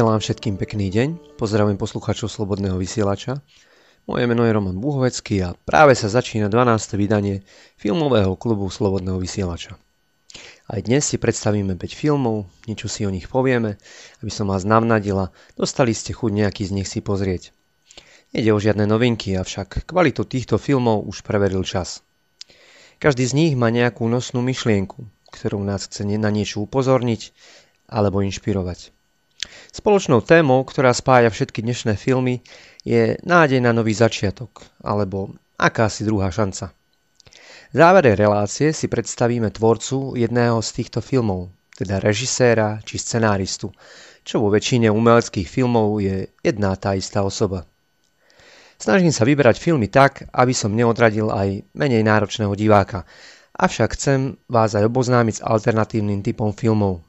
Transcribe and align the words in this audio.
Želám 0.00 0.16
všetkým 0.16 0.56
pekný 0.56 0.88
deň, 0.88 1.36
pozdravujem 1.36 1.76
poslucháčov 1.76 2.32
Slobodného 2.32 2.80
vysielača. 2.80 3.44
Moje 4.08 4.24
meno 4.24 4.48
je 4.48 4.56
Roman 4.56 4.80
Buhovecký 4.80 5.44
a 5.44 5.52
práve 5.52 5.92
sa 5.92 6.08
začína 6.08 6.48
12. 6.48 6.96
vydanie 6.96 7.44
filmového 7.76 8.32
klubu 8.32 8.72
Slobodného 8.72 9.20
vysielača. 9.20 9.76
Aj 10.72 10.80
dnes 10.80 11.04
si 11.04 11.20
predstavíme 11.20 11.76
5 11.76 11.84
filmov, 11.92 12.48
niečo 12.64 12.88
si 12.88 13.04
o 13.04 13.12
nich 13.12 13.28
povieme, 13.28 13.76
aby 14.24 14.32
som 14.32 14.48
vás 14.48 14.64
navnadila, 14.64 15.36
dostali 15.52 15.92
ste 15.92 16.16
chuť 16.16 16.32
nejaký 16.32 16.64
z 16.64 16.80
nich 16.80 16.88
si 16.88 17.04
pozrieť. 17.04 17.52
Nede 18.32 18.56
o 18.56 18.58
žiadne 18.58 18.88
novinky, 18.88 19.36
avšak 19.36 19.84
kvalitu 19.84 20.24
týchto 20.24 20.56
filmov 20.56 21.04
už 21.12 21.20
preveril 21.20 21.60
čas. 21.60 22.00
Každý 22.96 23.28
z 23.28 23.36
nich 23.36 23.52
má 23.52 23.68
nejakú 23.68 24.08
nosnú 24.08 24.40
myšlienku, 24.40 25.04
ktorou 25.28 25.60
nás 25.60 25.84
chce 25.84 26.08
na 26.08 26.32
niečo 26.32 26.64
upozorniť 26.64 27.36
alebo 27.84 28.24
inšpirovať. 28.24 28.96
Spoločnou 29.72 30.20
témou, 30.20 30.60
ktorá 30.68 30.92
spája 30.92 31.32
všetky 31.32 31.64
dnešné 31.64 31.96
filmy, 31.96 32.44
je 32.84 33.16
nádej 33.24 33.64
na 33.64 33.72
nový 33.72 33.96
začiatok, 33.96 34.64
alebo 34.84 35.32
akási 35.56 36.04
druhá 36.04 36.28
šanca. 36.28 36.76
V 37.70 37.74
závere 37.78 38.18
relácie 38.18 38.74
si 38.74 38.90
predstavíme 38.90 39.48
tvorcu 39.54 40.18
jedného 40.18 40.58
z 40.60 40.70
týchto 40.74 41.00
filmov, 41.00 41.54
teda 41.72 42.02
režiséra 42.02 42.84
či 42.84 43.00
scenáristu, 43.00 43.72
čo 44.26 44.44
vo 44.44 44.52
väčšine 44.52 44.92
umeleckých 44.92 45.48
filmov 45.48 46.04
je 46.04 46.28
jedna 46.44 46.76
tá 46.76 46.92
istá 46.92 47.24
osoba. 47.24 47.64
Snažím 48.80 49.12
sa 49.12 49.28
vyberať 49.28 49.60
filmy 49.60 49.88
tak, 49.92 50.24
aby 50.32 50.52
som 50.56 50.72
neodradil 50.72 51.28
aj 51.28 51.64
menej 51.76 52.00
náročného 52.00 52.52
diváka, 52.56 53.04
avšak 53.56 53.96
chcem 53.96 54.40
vás 54.48 54.72
aj 54.72 54.88
oboznámiť 54.88 55.40
s 55.40 55.44
alternatívnym 55.44 56.24
typom 56.24 56.52
filmov, 56.56 57.04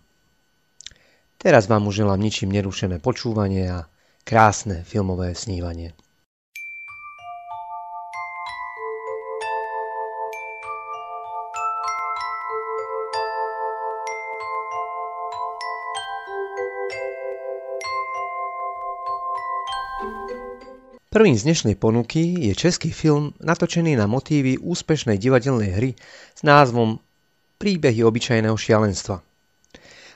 Teraz 1.42 1.66
vám 1.66 1.90
už 1.90 2.06
želám 2.06 2.22
ničím 2.22 2.54
nerušené 2.54 3.02
počúvanie 3.02 3.66
a 3.66 3.90
krásne 4.22 4.86
filmové 4.86 5.34
snívanie. 5.34 5.98
Prvým 21.10 21.34
z 21.34 21.44
dnešnej 21.44 21.76
ponuky 21.76 22.38
je 22.38 22.54
český 22.54 22.94
film 22.94 23.34
natočený 23.42 23.98
na 23.98 24.06
motívy 24.06 24.62
úspešnej 24.62 25.18
divadelnej 25.18 25.72
hry 25.74 25.90
s 26.38 26.46
názvom 26.46 27.02
Príbehy 27.58 28.06
obyčajného 28.06 28.54
šialenstva– 28.54 29.26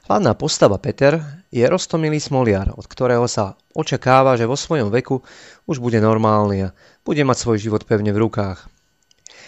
Hlavná 0.05 0.38
postava 0.38 0.77
Peter 0.77 1.17
je 1.49 1.66
roztomilý 1.66 2.21
smoliar, 2.21 2.69
od 2.77 2.85
ktorého 2.85 3.25
sa 3.25 3.57
očakáva, 3.73 4.38
že 4.38 4.45
vo 4.45 4.53
svojom 4.53 4.93
veku 4.93 5.25
už 5.66 5.81
bude 5.81 5.97
normálny 5.97 6.69
a 6.69 6.73
bude 7.01 7.25
mať 7.25 7.38
svoj 7.41 7.57
život 7.57 7.89
pevne 7.89 8.13
v 8.13 8.21
rukách. 8.21 8.69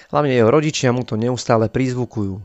Hlavne 0.10 0.34
jeho 0.34 0.50
rodičia 0.50 0.90
mu 0.90 1.06
to 1.06 1.14
neustále 1.14 1.70
prizvukujú. 1.70 2.42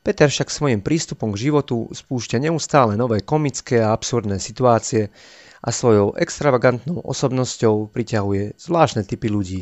Peter 0.00 0.32
však 0.32 0.48
svojim 0.48 0.80
prístupom 0.80 1.36
k 1.36 1.52
životu 1.52 1.92
spúšťa 1.92 2.40
neustále 2.40 2.96
nové 2.96 3.20
komické 3.20 3.84
a 3.84 3.92
absurdné 3.92 4.40
situácie 4.40 5.12
a 5.60 5.68
svojou 5.68 6.16
extravagantnou 6.16 7.04
osobnosťou 7.04 7.92
priťahuje 7.92 8.56
zvláštne 8.56 9.04
typy 9.04 9.28
ľudí. 9.28 9.60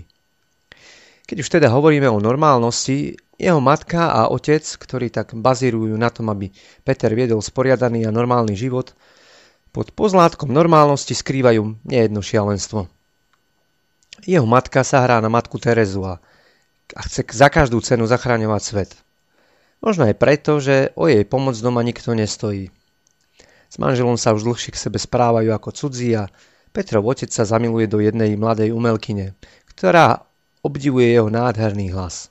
Keď 1.26 1.36
už 1.42 1.48
teda 1.58 1.68
hovoríme 1.74 2.06
o 2.06 2.22
normálnosti, 2.22 3.18
jeho 3.40 3.56
matka 3.56 4.12
a 4.12 4.28
otec, 4.28 4.60
ktorí 4.60 5.08
tak 5.08 5.32
bazírujú 5.32 5.96
na 5.96 6.12
tom, 6.12 6.28
aby 6.28 6.52
Peter 6.84 7.08
viedol 7.16 7.40
sporiadaný 7.40 8.04
a 8.04 8.12
normálny 8.12 8.52
život, 8.52 8.92
pod 9.72 9.96
pozlátkom 9.96 10.52
normálnosti 10.52 11.16
skrývajú 11.16 11.80
nejedno 11.88 12.20
šialenstvo. 12.20 12.92
Jeho 14.28 14.44
matka 14.44 14.84
sa 14.84 15.00
hrá 15.00 15.24
na 15.24 15.32
matku 15.32 15.56
Terezu 15.56 16.04
a, 16.04 16.20
chce 17.08 17.24
za 17.32 17.48
každú 17.48 17.80
cenu 17.80 18.04
zachráňovať 18.04 18.62
svet. 18.62 18.90
Možno 19.80 20.04
aj 20.04 20.20
preto, 20.20 20.60
že 20.60 20.92
o 20.92 21.08
jej 21.08 21.24
pomoc 21.24 21.56
doma 21.56 21.80
nikto 21.80 22.12
nestojí. 22.12 22.68
S 23.70 23.80
manželom 23.80 24.20
sa 24.20 24.36
už 24.36 24.44
dlhšie 24.44 24.76
k 24.76 24.82
sebe 24.90 25.00
správajú 25.00 25.48
ako 25.56 25.72
cudzí 25.72 26.12
a 26.12 26.28
Petrov 26.76 27.08
otec 27.08 27.32
sa 27.32 27.48
zamiluje 27.48 27.88
do 27.88 28.02
jednej 28.04 28.36
mladej 28.36 28.76
umelkyne, 28.76 29.32
ktorá 29.72 30.28
obdivuje 30.60 31.16
jeho 31.16 31.32
nádherný 31.32 31.94
hlas. 31.96 32.28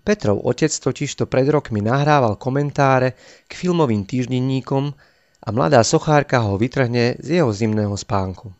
Petrov 0.00 0.40
otec 0.40 0.72
totižto 0.72 1.28
pred 1.28 1.44
rokmi 1.52 1.84
nahrával 1.84 2.40
komentáre 2.40 3.14
k 3.44 3.52
filmovým 3.52 4.08
týždenníkom 4.08 4.96
a 5.40 5.48
mladá 5.52 5.84
sochárka 5.84 6.40
ho 6.40 6.56
vytrhne 6.56 7.20
z 7.20 7.40
jeho 7.40 7.52
zimného 7.52 7.92
spánku. 7.96 8.52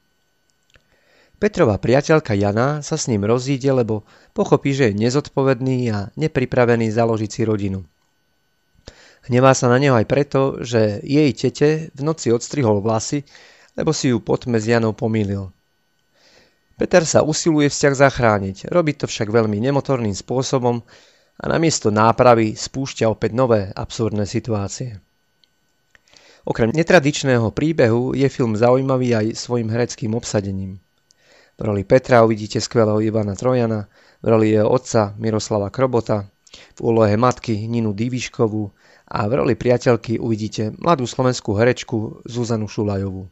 Petrova 1.41 1.81
priateľka 1.81 2.37
Jana 2.37 2.85
sa 2.85 3.01
s 3.01 3.09
ním 3.09 3.25
rozíde, 3.25 3.73
lebo 3.73 4.05
pochopí, 4.37 4.77
že 4.77 4.93
je 4.93 5.01
nezodpovedný 5.01 5.89
a 5.89 6.13
nepripravený 6.13 6.93
založiť 6.93 7.31
si 7.33 7.43
rodinu. 7.49 7.81
Hnevá 9.25 9.57
sa 9.57 9.73
na 9.73 9.81
neho 9.81 9.97
aj 9.97 10.05
preto, 10.05 10.61
že 10.61 11.01
jej 11.01 11.33
tete 11.33 11.89
v 11.97 12.01
noci 12.05 12.29
odstrihol 12.29 12.85
vlasy, 12.85 13.25
lebo 13.73 13.97
si 13.97 14.13
ju 14.13 14.21
tme 14.21 14.61
s 14.61 14.69
Janou 14.69 14.93
pomýlil. 14.93 15.49
Peter 16.77 17.05
sa 17.05 17.25
usiluje 17.25 17.69
vzťah 17.69 17.95
zachrániť, 17.97 18.57
robí 18.73 18.97
to 18.97 19.05
však 19.05 19.29
veľmi 19.29 19.61
nemotorným 19.61 20.17
spôsobom, 20.17 20.81
a 21.41 21.45
namiesto 21.49 21.89
nápravy 21.89 22.53
spúšťa 22.53 23.09
opäť 23.09 23.33
nové 23.33 23.73
absurdné 23.73 24.29
situácie. 24.29 25.01
Okrem 26.45 26.73
netradičného 26.73 27.53
príbehu 27.53 28.13
je 28.17 28.29
film 28.29 28.57
zaujímavý 28.57 29.17
aj 29.17 29.27
svojim 29.37 29.69
hereckým 29.69 30.13
obsadením. 30.17 30.81
V 31.57 31.61
roli 31.61 31.85
Petra 31.85 32.25
uvidíte 32.25 32.61
skvelého 32.61 33.01
Ivana 33.05 33.37
Trojana, 33.37 33.89
v 34.25 34.27
roli 34.29 34.57
jeho 34.57 34.69
otca 34.69 35.13
Miroslava 35.21 35.69
Krobota, 35.69 36.29
v 36.77 36.81
úlohe 36.81 37.13
matky 37.21 37.69
Ninu 37.69 37.93
Diviškovú 37.93 38.73
a 39.11 39.29
v 39.29 39.33
roli 39.37 39.55
priateľky 39.57 40.17
uvidíte 40.17 40.73
mladú 40.81 41.05
slovenskú 41.05 41.53
herečku 41.57 42.25
Zuzanu 42.25 42.69
Šulajovú. 42.69 43.29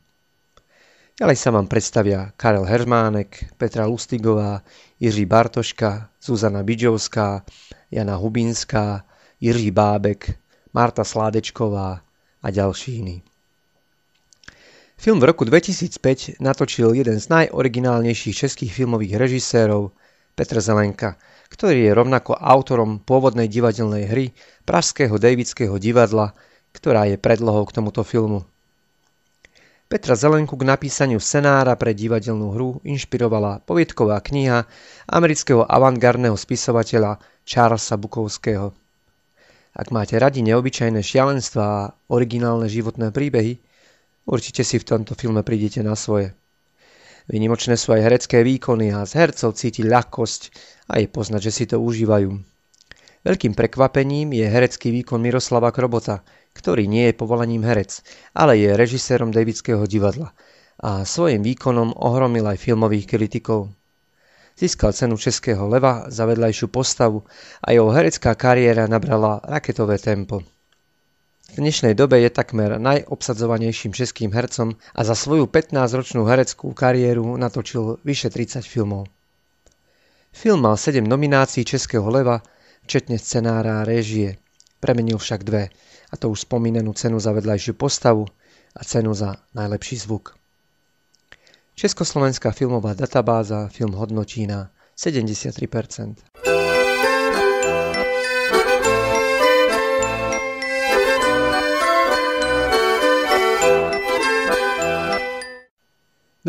Ďalej 1.18 1.34
sa 1.34 1.50
vám 1.50 1.66
predstavia 1.66 2.30
Karel 2.38 2.62
Hermánek, 2.62 3.50
Petra 3.58 3.90
Lustigová, 3.90 4.62
Jiří 5.02 5.26
Bartoška, 5.26 6.14
Zuzana 6.22 6.62
Bidžovská, 6.62 7.42
Jana 7.90 8.14
Hubinská, 8.14 9.02
Jiří 9.42 9.74
Bábek, 9.74 10.38
Marta 10.70 11.02
Sládečková 11.02 12.06
a 12.42 12.50
ďalší 12.50 12.96
iní. 13.02 13.22
Film 14.94 15.18
v 15.18 15.34
roku 15.34 15.42
2005 15.42 16.38
natočil 16.38 16.94
jeden 16.94 17.18
z 17.18 17.26
najoriginálnejších 17.28 18.36
českých 18.36 18.74
filmových 18.74 19.18
režisérov 19.18 19.90
Petr 20.38 20.62
Zelenka, 20.62 21.18
ktorý 21.50 21.90
je 21.90 21.98
rovnako 21.98 22.38
autorom 22.38 23.02
pôvodnej 23.02 23.50
divadelnej 23.50 24.06
hry 24.06 24.26
Pražského 24.62 25.18
Davidského 25.18 25.82
divadla, 25.82 26.30
ktorá 26.70 27.10
je 27.10 27.18
predlohou 27.18 27.66
k 27.66 27.74
tomuto 27.74 28.06
filmu. 28.06 28.46
Petra 29.88 30.12
Zelenku 30.12 30.52
k 30.60 30.68
napísaniu 30.68 31.16
scenára 31.16 31.72
pre 31.72 31.96
divadelnú 31.96 32.52
hru 32.52 32.76
inšpirovala 32.84 33.64
poviedková 33.64 34.20
kniha 34.20 34.68
amerického 35.08 35.64
avantgardného 35.64 36.36
spisovateľa 36.36 37.16
Charlesa 37.48 37.96
Bukovského. 37.96 38.76
Ak 39.72 39.88
máte 39.88 40.20
radi 40.20 40.44
neobyčajné 40.44 41.00
šialenstva 41.00 41.64
a 41.64 41.88
originálne 42.12 42.68
životné 42.68 43.16
príbehy, 43.16 43.64
určite 44.28 44.60
si 44.60 44.76
v 44.76 44.84
tomto 44.84 45.16
filme 45.16 45.40
prídete 45.40 45.80
na 45.80 45.96
svoje. 45.96 46.36
Vynimočné 47.32 47.80
sú 47.80 47.96
aj 47.96 48.12
herecké 48.12 48.44
výkony 48.44 48.92
a 48.92 49.08
z 49.08 49.16
hercov 49.24 49.56
cíti 49.56 49.88
ľahkosť 49.88 50.52
a 50.92 51.00
je 51.00 51.08
poznať, 51.08 51.48
že 51.48 51.52
si 51.56 51.64
to 51.64 51.80
užívajú. 51.80 52.36
Veľkým 53.24 53.56
prekvapením 53.56 54.36
je 54.36 54.44
herecký 54.44 54.92
výkon 54.92 55.16
Miroslava 55.16 55.72
Krobota– 55.72 56.20
ktorý 56.58 56.90
nie 56.90 57.06
je 57.08 57.14
povolaním 57.14 57.62
herec, 57.62 58.02
ale 58.34 58.58
je 58.58 58.74
režisérom 58.74 59.30
Davidského 59.30 59.86
divadla 59.86 60.34
a 60.78 61.06
svojim 61.06 61.42
výkonom 61.42 61.94
ohromil 61.94 62.46
aj 62.46 62.58
filmových 62.58 63.06
kritikov. 63.06 63.70
Získal 64.58 64.90
cenu 64.90 65.14
Českého 65.14 65.70
leva 65.70 66.10
za 66.10 66.26
vedľajšiu 66.26 66.66
postavu 66.66 67.22
a 67.62 67.70
jeho 67.70 67.90
herecká 67.94 68.34
kariéra 68.34 68.90
nabrala 68.90 69.38
raketové 69.46 70.02
tempo. 70.02 70.42
V 71.54 71.62
dnešnej 71.62 71.94
dobe 71.94 72.20
je 72.20 72.30
takmer 72.30 72.76
najobsadzovanejším 72.82 73.94
českým 73.94 74.34
hercom 74.34 74.74
a 74.92 75.00
za 75.06 75.14
svoju 75.14 75.46
15-ročnú 75.46 76.26
hereckú 76.26 76.74
kariéru 76.74 77.38
natočil 77.38 78.02
vyše 78.02 78.28
30 78.34 78.66
filmov. 78.66 79.06
Film 80.34 80.60
mal 80.66 80.76
7 80.76 81.06
nominácií 81.06 81.64
Českého 81.64 82.04
leva, 82.10 82.44
včetne 82.84 83.16
scenára 83.16 83.80
a 83.80 83.86
réžie. 83.86 84.42
Premenil 84.78 85.18
však 85.18 85.42
dve– 85.42 85.70
a 86.08 86.14
to 86.16 86.32
už 86.32 86.48
spomínanú 86.48 86.96
cenu 86.96 87.20
za 87.20 87.32
vedľajšiu 87.36 87.76
postavu 87.76 88.24
a 88.76 88.80
cenu 88.84 89.12
za 89.12 89.40
najlepší 89.52 89.96
zvuk. 90.08 90.38
Československá 91.78 92.50
filmová 92.50 92.94
databáza 92.94 93.70
film 93.70 93.94
hodnotí 93.94 94.50
na 94.50 94.74
73%. 94.98 96.26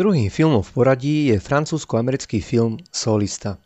Druhým 0.00 0.32
filmom 0.32 0.64
v 0.64 0.70
poradí 0.72 1.16
je 1.28 1.36
francúzsko-americký 1.36 2.40
film 2.40 2.80
Solista. 2.88 3.60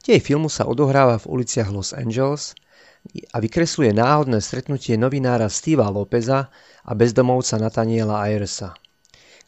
Dej 0.00 0.24
filmu 0.24 0.48
sa 0.48 0.64
odohráva 0.64 1.20
v 1.20 1.28
uliciach 1.28 1.68
Los 1.68 1.92
Angeles 1.92 2.56
a 3.32 3.36
vykresluje 3.40 3.90
náhodné 3.96 4.38
stretnutie 4.38 4.94
novinára 4.94 5.48
Steva 5.48 5.88
Lópeza 5.88 6.52
a 6.84 6.92
bezdomovca 6.94 7.56
Nataniela 7.58 8.22
Ayersa, 8.22 8.76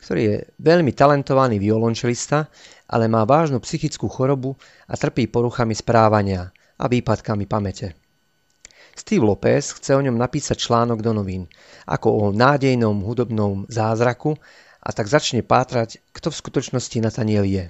ktorý 0.02 0.20
je 0.24 0.36
veľmi 0.58 0.90
talentovaný 0.96 1.62
violončelista, 1.62 2.48
ale 2.90 3.06
má 3.06 3.22
vážnu 3.22 3.60
psychickú 3.62 4.10
chorobu 4.10 4.56
a 4.88 4.98
trpí 4.98 5.28
poruchami 5.30 5.76
správania 5.76 6.50
a 6.80 6.84
výpadkami 6.88 7.46
pamäte. 7.46 7.94
Steve 8.92 9.24
Lopez 9.24 9.72
chce 9.72 9.96
o 9.96 10.04
ňom 10.04 10.20
napísať 10.20 10.68
článok 10.68 11.00
do 11.00 11.16
novín, 11.16 11.48
ako 11.88 12.08
o 12.12 12.24
nádejnom 12.28 13.00
hudobnom 13.00 13.64
zázraku 13.72 14.36
a 14.82 14.88
tak 14.92 15.08
začne 15.08 15.40
pátrať, 15.40 16.02
kto 16.12 16.28
v 16.28 16.40
skutočnosti 16.44 16.98
Nataniel 17.00 17.48
je. 17.48 17.64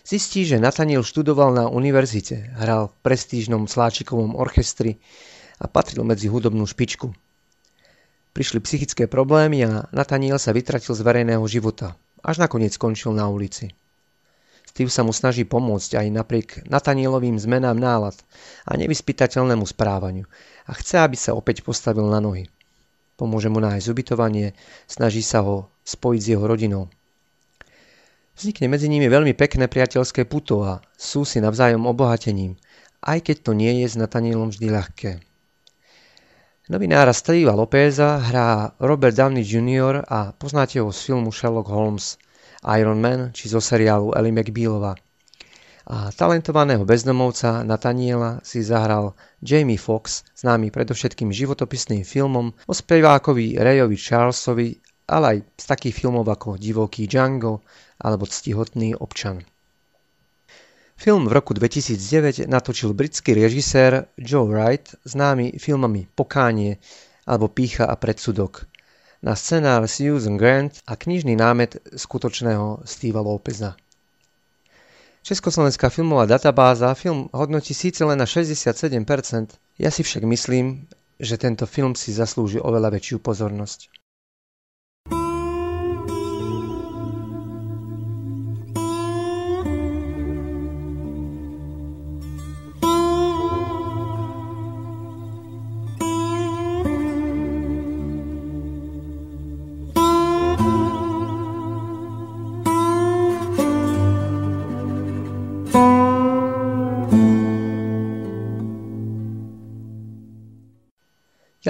Zistí, 0.00 0.48
že 0.48 0.62
Nataniel 0.62 1.04
študoval 1.04 1.52
na 1.52 1.64
univerzite, 1.68 2.56
hral 2.56 2.88
v 2.88 2.98
prestížnom 3.04 3.68
sláčikovom 3.68 4.32
orchestri 4.34 4.98
a 5.60 5.68
patril 5.68 6.02
medzi 6.08 6.32
hudobnú 6.32 6.64
špičku. 6.64 7.12
Prišli 8.30 8.62
psychické 8.64 9.04
problémy 9.10 9.66
a 9.66 9.90
Nataniel 9.92 10.40
sa 10.40 10.54
vytratil 10.56 10.94
z 10.96 11.02
verejného 11.02 11.44
života, 11.50 11.98
až 12.24 12.40
nakoniec 12.40 12.72
skončil 12.72 13.12
na 13.12 13.28
ulici. 13.28 13.74
Steve 14.70 14.86
sa 14.86 15.02
mu 15.02 15.10
snaží 15.10 15.42
pomôcť 15.42 15.98
aj 15.98 16.06
napriek 16.14 16.48
Natanielovým 16.70 17.42
zmenám 17.42 17.74
nálad 17.74 18.14
a 18.62 18.78
nevyspytateľnému 18.78 19.66
správaniu 19.66 20.30
a 20.70 20.72
chce, 20.78 21.02
aby 21.02 21.18
sa 21.18 21.34
opäť 21.34 21.66
postavil 21.66 22.06
na 22.06 22.22
nohy. 22.22 22.46
Pomôže 23.18 23.50
mu 23.50 23.58
nájsť 23.58 23.90
ubytovanie, 23.90 24.54
snaží 24.86 25.26
sa 25.26 25.42
ho 25.42 25.68
spojiť 25.82 26.20
s 26.22 26.30
jeho 26.30 26.44
rodinou. 26.46 26.86
Vznikne 28.40 28.72
medzi 28.72 28.88
nimi 28.88 29.04
veľmi 29.04 29.36
pekné 29.36 29.68
priateľské 29.68 30.24
puto 30.24 30.64
a 30.64 30.80
sú 30.96 31.28
si 31.28 31.44
navzájom 31.44 31.84
obohatením, 31.84 32.56
aj 33.04 33.28
keď 33.28 33.36
to 33.44 33.52
nie 33.52 33.84
je 33.84 33.92
s 33.92 34.00
Natanielom 34.00 34.48
vždy 34.48 34.72
ľahké. 34.72 35.10
Novinára 36.72 37.12
Stevea 37.12 37.52
Lopeza 37.52 38.16
hrá 38.16 38.72
Robert 38.80 39.12
Downey 39.12 39.44
Jr. 39.44 40.08
a 40.08 40.32
poznáte 40.32 40.80
ho 40.80 40.88
z 40.88 41.12
filmu 41.12 41.28
Sherlock 41.28 41.68
Holmes, 41.68 42.16
Iron 42.80 43.04
Man 43.04 43.36
či 43.36 43.52
zo 43.52 43.60
seriálu 43.60 44.16
Ellie 44.16 44.32
McBealová. 44.32 44.96
A 45.92 46.08
talentovaného 46.08 46.88
bezdomovca 46.88 47.60
Nataniela 47.60 48.40
si 48.40 48.64
zahral 48.64 49.12
Jamie 49.44 49.76
Foxx, 49.76 50.24
známy 50.40 50.72
predovšetkým 50.72 51.28
životopisným 51.28 52.08
filmom 52.08 52.56
o 52.56 52.72
spevákovi 52.72 53.60
Rayovi 53.60 54.00
Charlesovi 54.00 54.80
ale 55.10 55.26
aj 55.26 55.38
z 55.58 55.64
takých 55.66 55.98
filmov 55.98 56.30
ako 56.30 56.54
Divoký 56.54 57.10
Django 57.10 57.66
alebo 57.98 58.30
Ctihotný 58.30 58.94
občan. 58.94 59.42
Film 61.00 61.26
v 61.26 61.32
roku 61.32 61.56
2009 61.56 62.44
natočil 62.46 62.92
britský 62.92 63.32
režisér 63.32 64.12
Joe 64.20 64.46
Wright, 64.46 64.94
známy 65.02 65.56
filmami 65.56 66.06
Pokánie 66.12 66.76
alebo 67.24 67.48
Pícha 67.48 67.88
a 67.88 67.96
predsudok, 67.96 68.68
na 69.24 69.32
scenár 69.32 69.88
Susan 69.88 70.36
Grant 70.36 70.84
a 70.84 70.96
knižný 70.96 71.36
námet 71.36 71.80
skutočného 71.96 72.84
Steva 72.84 73.24
Lopeza. 73.24 73.80
Československá 75.20 75.92
filmová 75.92 76.24
databáza 76.24 76.92
film 76.96 77.28
hodnotí 77.32 77.76
síce 77.76 78.04
len 78.04 78.16
na 78.16 78.24
67%, 78.24 78.96
ja 79.76 79.88
si 79.92 80.00
však 80.04 80.24
myslím, 80.24 80.84
že 81.20 81.36
tento 81.36 81.68
film 81.68 81.92
si 81.92 82.12
zaslúži 82.12 82.56
oveľa 82.56 82.96
väčšiu 82.96 83.20
pozornosť. 83.20 83.99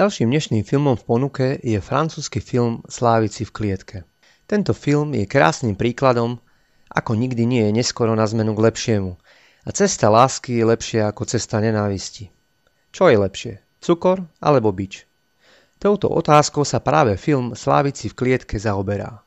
Ďalším 0.01 0.33
dnešným 0.33 0.63
filmom 0.65 0.97
v 0.97 1.05
ponuke 1.05 1.45
je 1.61 1.77
francúzsky 1.77 2.41
film 2.41 2.81
Slávici 2.89 3.45
v 3.45 3.53
klietke. 3.53 3.97
Tento 4.49 4.73
film 4.73 5.13
je 5.13 5.29
krásnym 5.29 5.77
príkladom, 5.77 6.41
ako 6.89 7.13
nikdy 7.13 7.45
nie 7.45 7.69
je 7.69 7.77
neskoro 7.77 8.17
na 8.17 8.25
zmenu 8.25 8.57
k 8.57 8.65
lepšiemu. 8.65 9.13
A 9.61 9.69
cesta 9.69 10.09
lásky 10.09 10.57
je 10.57 10.65
lepšia 10.65 11.05
ako 11.05 11.29
cesta 11.29 11.61
nenávisti. 11.61 12.33
Čo 12.89 13.13
je 13.13 13.17
lepšie? 13.21 13.53
Cukor 13.77 14.25
alebo 14.41 14.73
bič? 14.73 15.05
Touto 15.77 16.09
otázkou 16.09 16.65
sa 16.65 16.81
práve 16.81 17.13
film 17.21 17.53
Slávici 17.53 18.09
v 18.09 18.17
klietke 18.17 18.57
zaoberá. 18.57 19.21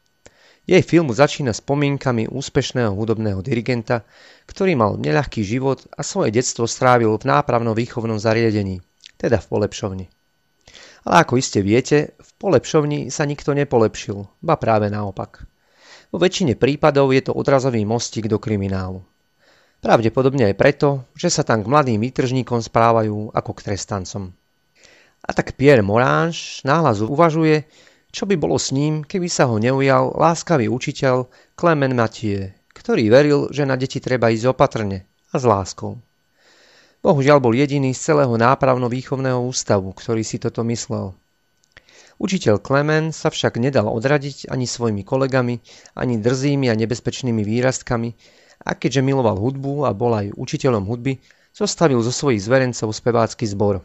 Jej 0.66 0.82
filmu 0.82 1.14
začína 1.14 1.54
spomienkami 1.54 2.26
úspešného 2.26 2.90
hudobného 2.98 3.38
dirigenta, 3.46 4.02
ktorý 4.50 4.74
mal 4.74 4.98
neľahký 4.98 5.38
život 5.46 5.86
a 5.94 6.02
svoje 6.02 6.34
detstvo 6.34 6.66
strávil 6.66 7.14
v 7.14 7.30
nápravnom 7.30 7.78
výchovnom 7.78 8.18
zariadení, 8.18 8.82
teda 9.14 9.38
v 9.38 9.46
polepšovni. 9.54 10.06
Ale 11.04 11.20
ako 11.20 11.36
iste 11.36 11.60
viete, 11.60 12.16
v 12.16 12.30
polepšovni 12.40 13.12
sa 13.12 13.28
nikto 13.28 13.52
nepolepšil, 13.52 14.40
ba 14.40 14.56
práve 14.56 14.88
naopak. 14.88 15.44
Vo 16.08 16.16
väčšine 16.16 16.56
prípadov 16.56 17.12
je 17.12 17.28
to 17.28 17.36
odrazový 17.36 17.84
mostík 17.84 18.30
do 18.30 18.40
kriminálu. 18.40 19.04
Pravdepodobne 19.84 20.48
aj 20.48 20.56
preto, 20.56 20.88
že 21.12 21.28
sa 21.28 21.44
tam 21.44 21.60
k 21.60 21.68
mladým 21.68 22.00
výtržníkom 22.00 22.64
správajú 22.64 23.36
ako 23.36 23.50
k 23.52 23.64
trestancom. 23.68 24.32
A 25.24 25.30
tak 25.32 25.56
Pierre 25.60 25.84
Morange 25.84 26.64
náhlas 26.64 27.04
uvažuje, 27.04 27.68
čo 28.14 28.24
by 28.28 28.36
bolo 28.36 28.60
s 28.60 28.72
ním, 28.72 29.02
keby 29.04 29.28
sa 29.28 29.48
ho 29.48 29.56
neujal 29.56 30.14
láskavý 30.16 30.68
učiteľ 30.68 31.28
Clement 31.56 31.96
Mathieu, 31.96 32.52
ktorý 32.72 33.10
veril, 33.12 33.40
že 33.52 33.68
na 33.68 33.76
deti 33.76 34.00
treba 34.00 34.32
ísť 34.32 34.54
opatrne 34.54 35.04
a 35.32 35.36
s 35.36 35.44
láskou. 35.44 36.00
Bohužiaľ 37.04 37.36
bol 37.44 37.52
jediný 37.52 37.92
z 37.92 38.00
celého 38.00 38.32
nápravno-výchovného 38.32 39.36
ústavu, 39.44 39.92
ktorý 39.92 40.24
si 40.24 40.40
toto 40.40 40.64
myslel. 40.64 41.12
Učiteľ 42.16 42.64
Klemen 42.64 43.12
sa 43.12 43.28
však 43.28 43.60
nedal 43.60 43.92
odradiť 43.92 44.48
ani 44.48 44.64
svojimi 44.64 45.04
kolegami, 45.04 45.60
ani 45.92 46.16
drzými 46.16 46.72
a 46.72 46.74
nebezpečnými 46.78 47.44
výrastkami 47.44 48.16
a 48.64 48.72
keďže 48.72 49.04
miloval 49.04 49.36
hudbu 49.36 49.84
a 49.84 49.92
bol 49.92 50.16
aj 50.16 50.32
učiteľom 50.32 50.88
hudby, 50.88 51.20
zostavil 51.52 52.00
zo 52.00 52.08
svojich 52.08 52.40
zverencov 52.40 52.88
spevácky 52.96 53.44
zbor. 53.44 53.84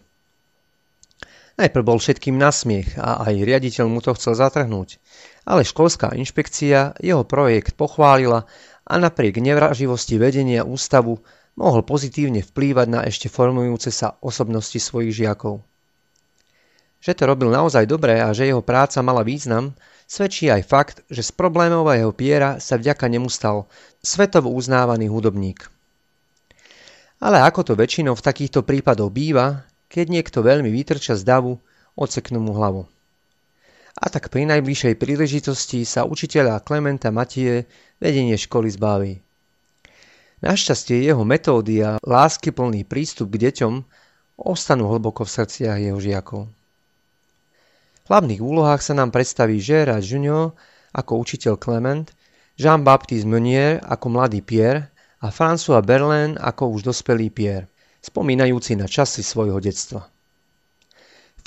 Najprv 1.59 1.83
bol 1.83 1.99
všetkým 1.99 2.39
nasmiech 2.39 2.95
a 2.95 3.27
aj 3.27 3.35
riaditeľ 3.43 3.91
mu 3.91 3.99
to 3.99 4.15
chcel 4.15 4.31
zatrhnúť, 4.31 4.95
ale 5.43 5.67
školská 5.67 6.15
inšpekcia 6.15 6.95
jeho 7.03 7.27
projekt 7.27 7.75
pochválila 7.75 8.47
a 8.87 8.93
napriek 8.95 9.43
nevraživosti 9.43 10.15
vedenia 10.15 10.63
ústavu 10.63 11.19
mohol 11.59 11.83
pozitívne 11.83 12.39
vplývať 12.39 12.87
na 12.87 13.03
ešte 13.03 13.27
formujúce 13.27 13.91
sa 13.91 14.15
osobnosti 14.23 14.79
svojich 14.79 15.11
žiakov. 15.11 15.59
Že 17.03 17.11
to 17.15 17.23
robil 17.27 17.51
naozaj 17.51 17.83
dobre 17.83 18.23
a 18.23 18.31
že 18.31 18.47
jeho 18.47 18.63
práca 18.63 19.03
mala 19.03 19.27
význam, 19.27 19.75
svedčí 20.07 20.47
aj 20.47 20.63
fakt, 20.63 20.97
že 21.11 21.19
z 21.19 21.35
problémového 21.35 22.15
piera 22.15 22.63
sa 22.63 22.79
vďaka 22.79 23.11
nemu 23.11 23.27
stal 23.27 23.67
svetovo 23.99 24.55
uznávaný 24.55 25.11
hudobník. 25.11 25.67
Ale 27.19 27.43
ako 27.43 27.67
to 27.67 27.73
väčšinou 27.75 28.15
v 28.15 28.23
takýchto 28.23 28.63
prípadoch 28.63 29.11
býva, 29.11 29.67
keď 29.91 30.05
niekto 30.07 30.39
veľmi 30.39 30.71
vytrča 30.71 31.19
z 31.19 31.27
davu, 31.27 31.59
odseknú 31.99 32.39
mu 32.39 32.55
hlavu. 32.55 32.87
A 33.99 34.07
tak 34.07 34.31
pri 34.31 34.47
najbližšej 34.47 34.95
príležitosti 34.95 35.83
sa 35.83 36.07
učiteľa 36.07 36.63
Klementa 36.63 37.11
Matie 37.11 37.67
vedenie 37.99 38.39
školy 38.39 38.71
zbaví. 38.71 39.19
Našťastie 40.39 41.03
jeho 41.03 41.27
metódy 41.27 41.83
a 41.83 41.99
láskyplný 41.99 42.87
prístup 42.87 43.35
k 43.35 43.51
deťom 43.51 43.83
ostanú 44.39 44.87
hlboko 44.87 45.27
v 45.27 45.33
srdciach 45.35 45.77
jeho 45.83 45.99
žiakov. 45.99 46.47
V 46.47 48.07
hlavných 48.07 48.39
úlohách 48.39 48.79
sa 48.79 48.95
nám 48.95 49.11
predstaví 49.11 49.59
Gérard 49.59 50.01
Junior 50.01 50.55
ako 50.95 51.19
učiteľ 51.21 51.59
Clement, 51.59 52.07
Jean-Baptiste 52.55 53.27
Meunier 53.27 53.83
ako 53.83 54.15
mladý 54.15 54.39
Pierre 54.39 54.89
a 55.19 55.27
François 55.27 55.83
Berlin 55.83 56.39
ako 56.39 56.71
už 56.71 56.87
dospelý 56.87 57.29
Pierre, 57.29 57.67
spomínajúci 57.99 58.79
na 58.79 58.87
časy 58.87 59.21
svojho 59.21 59.59
detstva. 59.59 60.07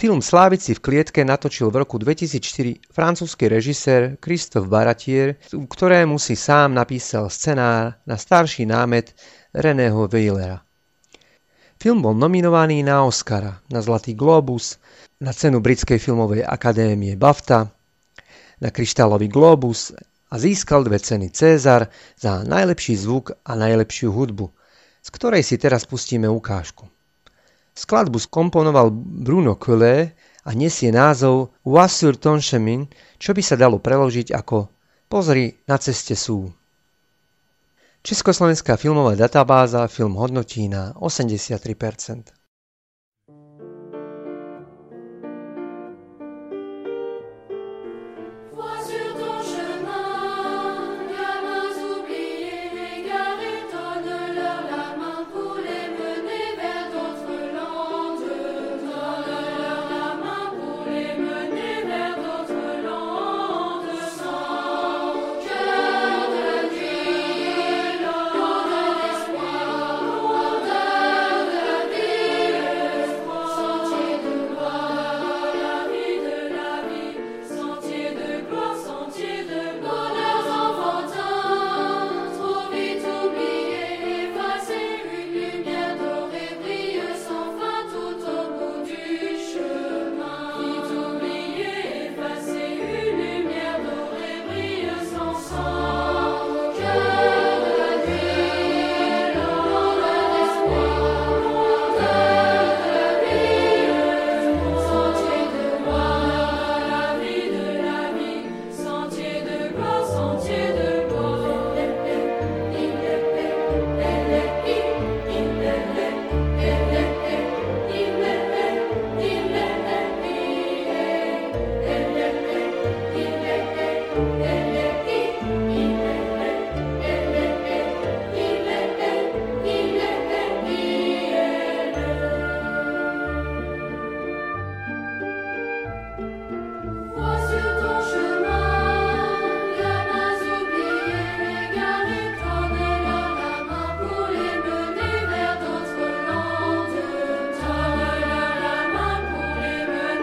Film 0.02 0.18
Slávici 0.18 0.74
v 0.74 0.82
klietke 0.82 1.22
natočil 1.22 1.70
v 1.70 1.86
roku 1.86 1.94
2004 1.94 2.90
francúzsky 2.90 3.46
režisér 3.46 4.18
Christophe 4.18 4.66
Baratier, 4.66 5.38
ktorému 5.54 6.18
si 6.18 6.34
sám 6.34 6.74
napísal 6.74 7.30
scenár 7.30 8.02
na 8.02 8.18
starší 8.18 8.66
námet 8.66 9.14
Reného 9.54 10.10
Weilera. 10.10 10.58
Film 11.78 12.02
bol 12.02 12.18
nominovaný 12.18 12.82
na 12.82 13.06
Oscara, 13.06 13.62
na 13.70 13.78
Zlatý 13.78 14.18
globus, 14.18 14.82
na 15.22 15.30
cenu 15.30 15.62
Britskej 15.62 16.02
filmovej 16.02 16.42
akadémie 16.50 17.14
BAFTA, 17.14 17.70
na 18.58 18.68
Kryštálový 18.74 19.30
globus 19.30 19.94
a 20.26 20.34
získal 20.34 20.82
dve 20.82 20.98
ceny 20.98 21.30
César 21.30 21.86
za 22.18 22.42
najlepší 22.42 22.98
zvuk 22.98 23.38
a 23.46 23.54
najlepšiu 23.54 24.10
hudbu, 24.10 24.50
z 24.98 25.08
ktorej 25.14 25.46
si 25.46 25.62
teraz 25.62 25.86
pustíme 25.86 26.26
ukážku. 26.26 26.90
Skladbu 27.72 28.20
skomponoval 28.20 28.92
Bruno 28.94 29.56
Collet 29.56 30.12
a 30.44 30.52
nesie 30.52 30.92
názov 30.92 31.56
Wasur 31.64 32.18
ton 32.20 32.42
čo 32.42 33.30
by 33.32 33.42
sa 33.42 33.56
dalo 33.56 33.80
preložiť 33.80 34.34
ako 34.34 34.68
Pozri, 35.12 35.60
na 35.68 35.76
ceste 35.76 36.16
sú. 36.16 36.48
Československá 38.00 38.80
filmová 38.80 39.12
databáza 39.12 39.84
film 39.92 40.16
hodnotí 40.16 40.72
na 40.72 40.96
83%. 40.96 42.41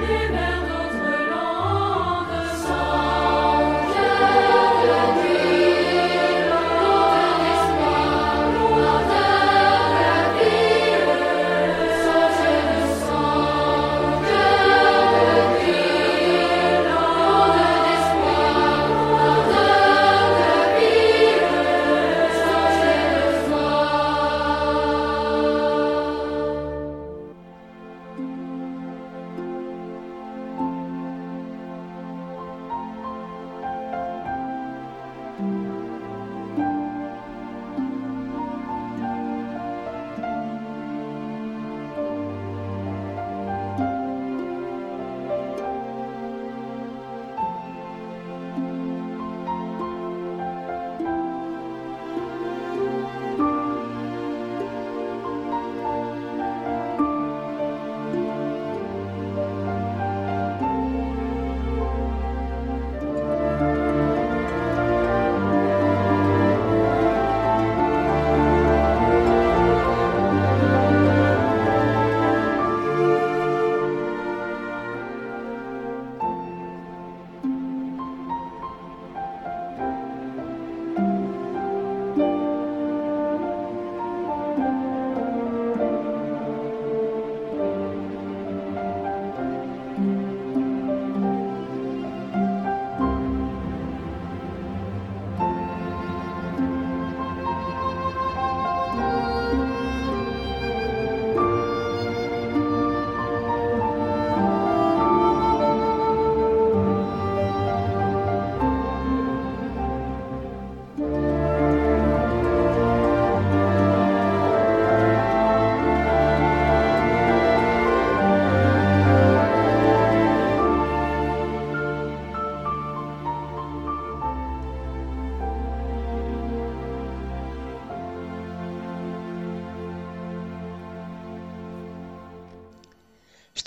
him 0.01 0.58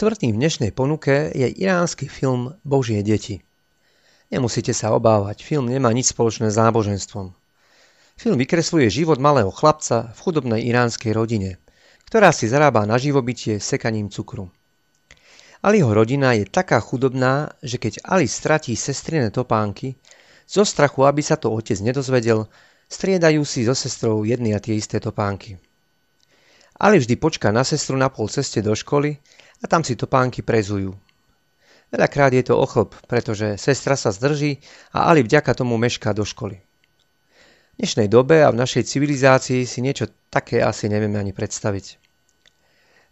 Štvrtým 0.03 0.35
v 0.35 0.43
dnešnej 0.43 0.75
ponuke 0.75 1.31
je 1.31 1.47
iránsky 1.47 2.11
film 2.11 2.59
Božie 2.67 3.07
deti. 3.07 3.39
Nemusíte 4.35 4.75
sa 4.75 4.91
obávať, 4.99 5.47
film 5.47 5.71
nemá 5.71 5.95
nič 5.95 6.11
spoločné 6.11 6.51
s 6.51 6.59
náboženstvom. 6.59 7.31
Film 8.19 8.35
vykresluje 8.35 8.91
život 8.91 9.23
malého 9.23 9.55
chlapca 9.55 10.11
v 10.11 10.19
chudobnej 10.19 10.67
iránskej 10.67 11.15
rodine, 11.15 11.63
ktorá 12.11 12.35
si 12.35 12.51
zarába 12.51 12.83
na 12.83 12.99
živobytie 12.99 13.63
sekaním 13.63 14.11
cukru. 14.11 14.51
Aliho 15.63 15.95
rodina 15.95 16.35
je 16.35 16.51
taká 16.51 16.83
chudobná, 16.83 17.55
že 17.63 17.79
keď 17.79 18.03
Ali 18.03 18.27
stratí 18.27 18.75
sestriné 18.75 19.31
topánky, 19.31 19.95
zo 20.51 20.67
strachu, 20.67 21.07
aby 21.07 21.23
sa 21.23 21.39
to 21.39 21.47
otec 21.47 21.79
nedozvedel, 21.79 22.51
striedajú 22.91 23.47
si 23.47 23.63
so 23.63 23.79
sestrou 23.79 24.27
jedny 24.27 24.51
a 24.51 24.59
tie 24.59 24.75
isté 24.75 24.99
topánky. 24.99 25.63
Ali 26.75 26.99
vždy 26.99 27.15
počká 27.23 27.55
na 27.55 27.63
sestru 27.63 27.95
na 27.95 28.11
pol 28.11 28.27
ceste 28.27 28.59
do 28.67 28.75
školy 28.75 29.23
a 29.62 29.64
tam 29.71 29.87
si 29.87 29.95
topánky 29.95 30.42
prezujú. 30.42 30.92
Veľakrát 31.92 32.33
je 32.33 32.42
to 32.42 32.59
ochlb, 32.59 32.97
pretože 33.04 33.61
sestra 33.61 33.95
sa 33.95 34.11
zdrží 34.11 34.59
a 34.97 35.12
Ali 35.12 35.23
vďaka 35.23 35.52
tomu 35.54 35.78
mešká 35.78 36.16
do 36.16 36.25
školy. 36.25 36.59
V 37.73 37.75
dnešnej 37.81 38.09
dobe 38.09 38.42
a 38.45 38.52
v 38.52 38.61
našej 38.61 38.85
civilizácii 38.88 39.64
si 39.69 39.78
niečo 39.85 40.09
také 40.33 40.64
asi 40.64 40.88
nevieme 40.88 41.21
ani 41.21 41.37
predstaviť. 41.37 42.00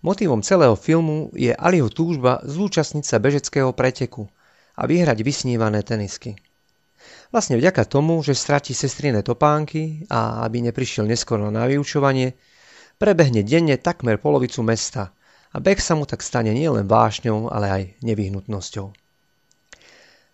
Motívom 0.00 0.40
celého 0.40 0.80
filmu 0.80 1.28
je 1.37 1.52
Aliho 1.52 1.92
túžba 1.92 2.40
zúčastniť 2.40 3.04
sa 3.04 3.21
bežeckého 3.21 3.69
preteku 3.76 4.33
a 4.73 4.88
vyhrať 4.88 5.21
vysnívané 5.21 5.85
tenisky. 5.85 6.40
Vlastne 7.28 7.61
vďaka 7.61 7.85
tomu, 7.85 8.25
že 8.25 8.33
stratí 8.33 8.73
sestriné 8.73 9.21
topánky 9.21 10.09
a 10.09 10.40
aby 10.49 10.64
neprišiel 10.64 11.04
neskoro 11.04 11.52
na 11.52 11.69
vyučovanie, 11.69 12.33
prebehne 12.97 13.45
denne 13.45 13.76
takmer 13.76 14.16
polovicu 14.16 14.64
mesta 14.64 15.12
a 15.50 15.57
beh 15.59 15.80
sa 15.83 15.99
mu 15.99 16.07
tak 16.07 16.23
stane 16.23 16.54
nielen 16.54 16.87
vášňou, 16.87 17.50
ale 17.50 17.66
aj 17.71 17.83
nevyhnutnosťou. 18.07 18.95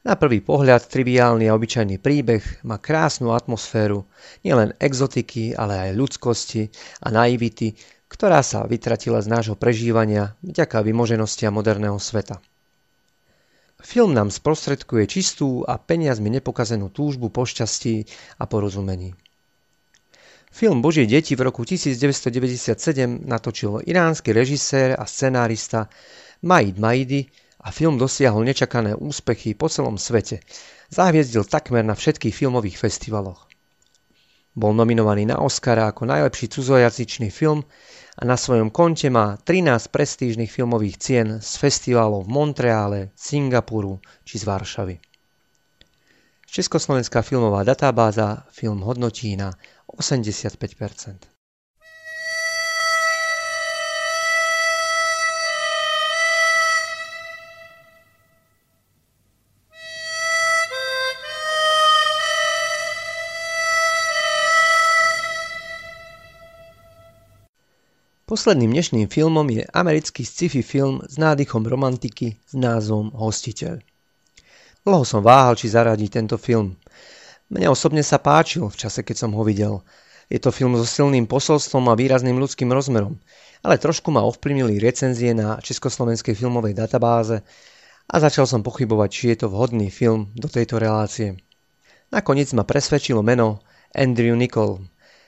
Na 0.07 0.15
prvý 0.15 0.39
pohľad 0.39 0.87
triviálny 0.87 1.51
a 1.51 1.57
obyčajný 1.59 1.99
príbeh 1.99 2.63
má 2.63 2.79
krásnu 2.79 3.35
atmosféru 3.35 4.07
nielen 4.47 4.71
exotiky, 4.79 5.51
ale 5.59 5.91
aj 5.91 5.99
ľudskosti 5.99 6.71
a 7.03 7.11
naivity, 7.11 7.75
ktorá 8.07 8.39
sa 8.47 8.63
vytratila 8.71 9.19
z 9.19 9.27
nášho 9.27 9.59
prežívania 9.59 10.39
vďaka 10.47 10.79
vymoženostiam 10.87 11.51
moderného 11.59 11.99
sveta. 11.99 12.39
Film 13.83 14.15
nám 14.15 14.31
sprostredkuje 14.31 15.11
čistú 15.11 15.67
a 15.67 15.75
peniazmi 15.75 16.31
nepokazenú 16.39 16.87
túžbu 16.95 17.35
po 17.35 17.43
šťastí 17.43 18.07
a 18.39 18.47
porozumení. 18.47 19.19
Film 20.57 20.81
Božie 20.81 21.05
deti 21.05 21.37
v 21.37 21.53
roku 21.53 21.69
1997 21.69 23.29
natočil 23.29 23.85
iránsky 23.85 24.33
režisér 24.33 24.97
a 24.97 25.05
scenárista 25.05 25.93
Maid 26.49 26.81
Maidi 26.81 27.29
a 27.61 27.69
film 27.69 28.01
dosiahol 28.01 28.41
nečakané 28.41 28.97
úspechy 28.97 29.53
po 29.53 29.69
celom 29.69 30.01
svete. 30.01 30.41
Zahviezdil 30.89 31.45
takmer 31.45 31.85
na 31.85 31.93
všetkých 31.93 32.33
filmových 32.33 32.81
festivaloch. 32.81 33.53
Bol 34.57 34.73
nominovaný 34.73 35.29
na 35.29 35.45
Oscara 35.45 35.93
ako 35.93 36.09
najlepší 36.09 36.49
cudzojazyčný 36.49 37.29
film 37.29 37.61
a 38.17 38.25
na 38.25 38.41
svojom 38.41 38.73
konte 38.73 39.13
má 39.13 39.37
13 39.37 39.93
prestížnych 39.93 40.49
filmových 40.49 40.97
cien 40.97 41.29
z 41.37 41.53
festivalov 41.61 42.25
v 42.25 42.33
Montreále, 42.33 43.13
Singapuru 43.13 44.01
či 44.25 44.41
z 44.41 44.49
Varšavy. 44.49 45.16
Československá 46.47 47.23
filmová 47.23 47.63
databáza 47.63 48.47
film 48.51 48.81
hodnotí 48.81 49.37
na 49.37 49.53
85% 49.99 51.37
Posledným 68.27 68.75
dnešným 68.75 69.07
filmom 69.07 69.47
je 69.51 69.63
americký 69.71 70.27
sci-fi 70.27 70.59
film 70.59 70.99
s 71.07 71.15
nádychom 71.15 71.63
romantiky 71.63 72.35
s 72.43 72.59
názvom 72.59 73.15
Hostiteľ. 73.15 73.79
Dlho 74.87 75.03
som 75.03 75.19
váhal, 75.19 75.59
či 75.59 75.67
zaradiť 75.67 76.11
tento 76.15 76.39
film. 76.39 76.79
Mne 77.51 77.75
osobne 77.75 78.07
sa 78.07 78.23
páčil 78.23 78.71
v 78.71 78.79
čase, 78.79 79.03
keď 79.03 79.27
som 79.27 79.35
ho 79.35 79.43
videl. 79.43 79.83
Je 80.31 80.39
to 80.39 80.55
film 80.55 80.79
so 80.79 80.87
silným 80.87 81.27
posolstvom 81.27 81.91
a 81.91 81.99
výrazným 81.99 82.39
ľudským 82.39 82.71
rozmerom, 82.71 83.19
ale 83.67 83.83
trošku 83.83 84.15
ma 84.15 84.23
ovplyvnili 84.23 84.79
recenzie 84.79 85.35
na 85.35 85.59
Československej 85.59 86.39
filmovej 86.39 86.79
databáze 86.79 87.43
a 88.07 88.15
začal 88.23 88.47
som 88.47 88.63
pochybovať, 88.63 89.09
či 89.11 89.25
je 89.35 89.43
to 89.43 89.51
vhodný 89.51 89.91
film 89.91 90.31
do 90.39 90.47
tejto 90.47 90.79
relácie. 90.79 91.35
Nakoniec 92.15 92.55
ma 92.55 92.63
presvedčilo 92.63 93.27
meno 93.27 93.67
Andrew 93.91 94.39
Nicol, 94.39 94.87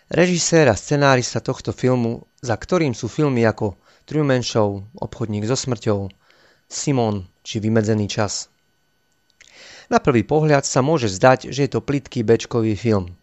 Režisér 0.09 0.73
a 0.73 0.79
scenárista 0.79 1.42
tohto 1.42 1.75
filmu, 1.75 2.31
za 2.40 2.55
ktorým 2.55 2.94
sú 2.94 3.11
filmy 3.11 3.42
ako 3.42 3.77
Truman 4.07 4.40
Show, 4.40 4.87
Obchodník 5.03 5.44
so 5.44 5.59
smrťou, 5.59 6.09
Simon 6.64 7.27
či 7.42 7.59
Vymedzený 7.61 8.07
čas. 8.07 8.49
Na 9.88 10.05
prvý 10.05 10.20
pohľad 10.20 10.68
sa 10.68 10.85
môže 10.85 11.09
zdať, 11.09 11.48
že 11.48 11.64
je 11.64 11.70
to 11.72 11.81
plitký 11.81 12.20
bečkový 12.20 12.77
film. 12.77 13.16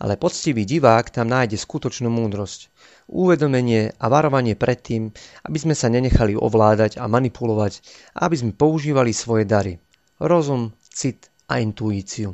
Ale 0.00 0.16
poctivý 0.16 0.64
divák 0.64 1.12
tam 1.12 1.28
nájde 1.28 1.60
skutočnú 1.60 2.08
múdrosť, 2.08 2.72
uvedomenie 3.12 3.92
a 4.00 4.08
varovanie 4.08 4.56
pred 4.56 4.80
tým, 4.80 5.12
aby 5.44 5.58
sme 5.60 5.76
sa 5.76 5.92
nenechali 5.92 6.32
ovládať 6.32 6.96
a 6.96 7.04
manipulovať 7.12 7.84
aby 8.24 8.34
sme 8.40 8.56
používali 8.56 9.12
svoje 9.12 9.44
dary. 9.44 9.76
Rozum, 10.16 10.72
cit 10.80 11.28
a 11.44 11.60
intuíciu. 11.60 12.32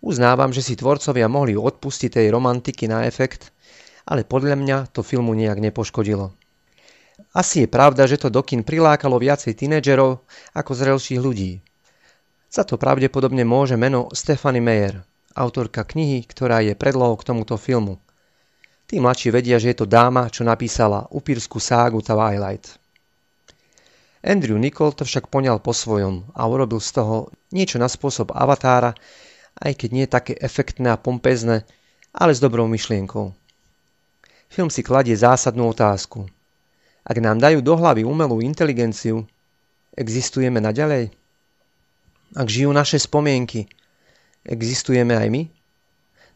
Uznávam, 0.00 0.48
že 0.48 0.64
si 0.64 0.80
tvorcovia 0.80 1.28
mohli 1.28 1.52
odpustiť 1.60 2.16
tej 2.16 2.26
romantiky 2.32 2.88
na 2.88 3.04
efekt, 3.04 3.52
ale 4.08 4.24
podľa 4.24 4.56
mňa 4.56 4.76
to 4.96 5.04
filmu 5.04 5.36
nejak 5.36 5.60
nepoškodilo. 5.60 6.32
Asi 7.36 7.62
je 7.62 7.68
pravda, 7.68 8.08
že 8.08 8.16
to 8.16 8.32
do 8.32 8.40
kin 8.40 8.64
prilákalo 8.64 9.20
viacej 9.20 9.60
tínedžerov 9.60 10.24
ako 10.56 10.70
zrelších 10.72 11.20
ľudí. 11.20 11.60
Za 12.50 12.66
to 12.66 12.74
pravdepodobne 12.74 13.46
môže 13.46 13.78
meno 13.78 14.10
Stephanie 14.10 14.58
Meyer, 14.58 15.06
autorka 15.38 15.86
knihy, 15.86 16.26
ktorá 16.26 16.58
je 16.66 16.74
predlohou 16.74 17.14
k 17.14 17.30
tomuto 17.30 17.54
filmu. 17.54 18.02
Tí 18.90 18.98
mladší 18.98 19.30
vedia, 19.30 19.54
že 19.62 19.70
je 19.70 19.78
to 19.78 19.86
dáma, 19.86 20.26
čo 20.26 20.42
napísala 20.42 21.06
upírskú 21.14 21.62
ságu 21.62 22.02
Twilight. 22.02 22.74
Andrew 24.26 24.58
Nicol 24.58 24.90
to 24.98 25.06
však 25.06 25.30
poňal 25.30 25.62
po 25.62 25.70
svojom 25.70 26.26
a 26.34 26.42
urobil 26.50 26.82
z 26.82 26.98
toho 26.98 27.30
niečo 27.54 27.78
na 27.78 27.86
spôsob 27.86 28.34
avatára, 28.34 28.98
aj 29.62 29.72
keď 29.78 29.90
nie 29.94 30.06
také 30.10 30.34
efektné 30.34 30.90
a 30.90 30.98
pompezné, 30.98 31.62
ale 32.10 32.34
s 32.34 32.42
dobrou 32.42 32.66
myšlienkou. 32.66 33.30
Film 34.50 34.74
si 34.74 34.82
kladie 34.82 35.14
zásadnú 35.14 35.70
otázku. 35.70 36.26
Ak 37.06 37.14
nám 37.22 37.38
dajú 37.38 37.62
do 37.62 37.78
hlavy 37.78 38.02
umelú 38.02 38.42
inteligenciu, 38.42 39.22
existujeme 39.94 40.58
naďalej? 40.58 41.19
Ak 42.30 42.46
žijú 42.46 42.70
naše 42.70 43.02
spomienky, 43.02 43.66
existujeme 44.46 45.18
aj 45.18 45.28
my? 45.30 45.42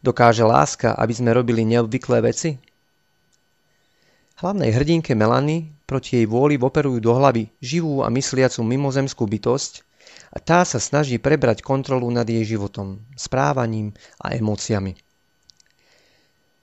Dokáže 0.03 0.43
láska, 0.43 0.91
aby 0.91 1.13
sme 1.15 1.31
robili 1.31 1.63
neobvyklé 1.63 2.19
veci? 2.19 2.59
Hlavnej 4.43 4.75
hrdinke 4.75 5.15
Melany 5.15 5.71
proti 5.87 6.19
jej 6.19 6.27
vôli 6.27 6.59
operujú 6.59 6.99
do 6.99 7.15
hlavy 7.15 7.47
živú 7.63 8.03
a 8.03 8.11
mysliacu 8.11 8.59
mimozemskú 8.67 9.23
bytosť, 9.23 9.87
a 10.35 10.37
tá 10.43 10.67
sa 10.67 10.83
snaží 10.83 11.15
prebrať 11.15 11.63
kontrolu 11.63 12.11
nad 12.11 12.27
jej 12.27 12.43
životom, 12.43 12.99
správaním 13.15 13.95
a 14.19 14.35
emóciami. 14.35 14.99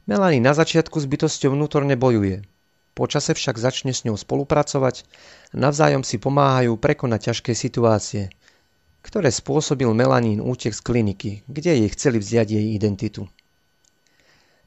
Melanie 0.05 0.45
na 0.45 0.53
začiatku 0.53 1.01
s 1.01 1.09
bytosťou 1.09 1.57
vnútorne 1.57 1.97
bojuje. 1.97 2.45
Počase 2.93 3.33
však 3.33 3.57
začne 3.57 3.97
s 3.97 4.05
ňou 4.05 4.21
spolupracovať 4.21 5.09
navzájom 5.57 6.05
si 6.05 6.21
pomáhajú 6.21 6.77
prekonať 6.77 7.33
ťažké 7.33 7.57
situácie, 7.57 8.29
ktoré 9.03 9.35
spôsobil 9.35 9.91
Melanín 9.91 10.39
útek 10.39 10.73
z 10.73 10.81
kliniky, 10.81 11.31
kde 11.51 11.83
jej 11.83 11.91
chceli 11.91 12.23
vziať 12.23 12.49
jej 12.55 12.67
identitu. 12.79 13.27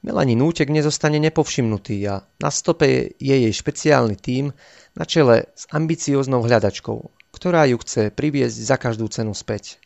Melanín 0.04 0.44
útek 0.44 0.70
nezostane 0.70 1.18
nepovšimnutý 1.18 1.98
a 2.06 2.22
na 2.38 2.50
stope 2.52 3.16
je 3.16 3.34
jej 3.42 3.50
špeciálny 3.50 4.14
tím 4.14 4.54
na 4.94 5.02
čele 5.02 5.50
s 5.56 5.66
ambicióznou 5.72 6.46
hľadačkou, 6.46 7.10
ktorá 7.34 7.66
ju 7.66 7.80
chce 7.82 8.14
priviesť 8.14 8.54
za 8.54 8.76
každú 8.78 9.10
cenu 9.10 9.34
späť. 9.34 9.80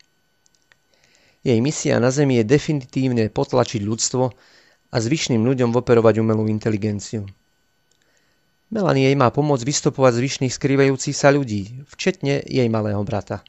Jej 1.41 1.57
misia 1.65 1.97
na 1.97 2.13
Zemi 2.13 2.37
je 2.37 2.45
definitívne 2.45 3.33
potlačiť 3.33 3.81
ľudstvo 3.81 4.25
a 4.93 4.97
zvyšným 5.01 5.41
ľuďom 5.41 5.73
operovať 5.73 6.21
umelú 6.21 6.45
inteligenciu. 6.53 7.25
Melanie 8.69 9.09
jej 9.09 9.17
má 9.17 9.33
pomôcť 9.33 9.65
vystopovať 9.65 10.21
zvyšných 10.21 10.53
skrývajúcich 10.53 11.17
sa 11.17 11.33
ľudí, 11.33 11.81
včetne 11.89 12.45
jej 12.45 12.69
malého 12.69 13.01
brata. 13.09 13.41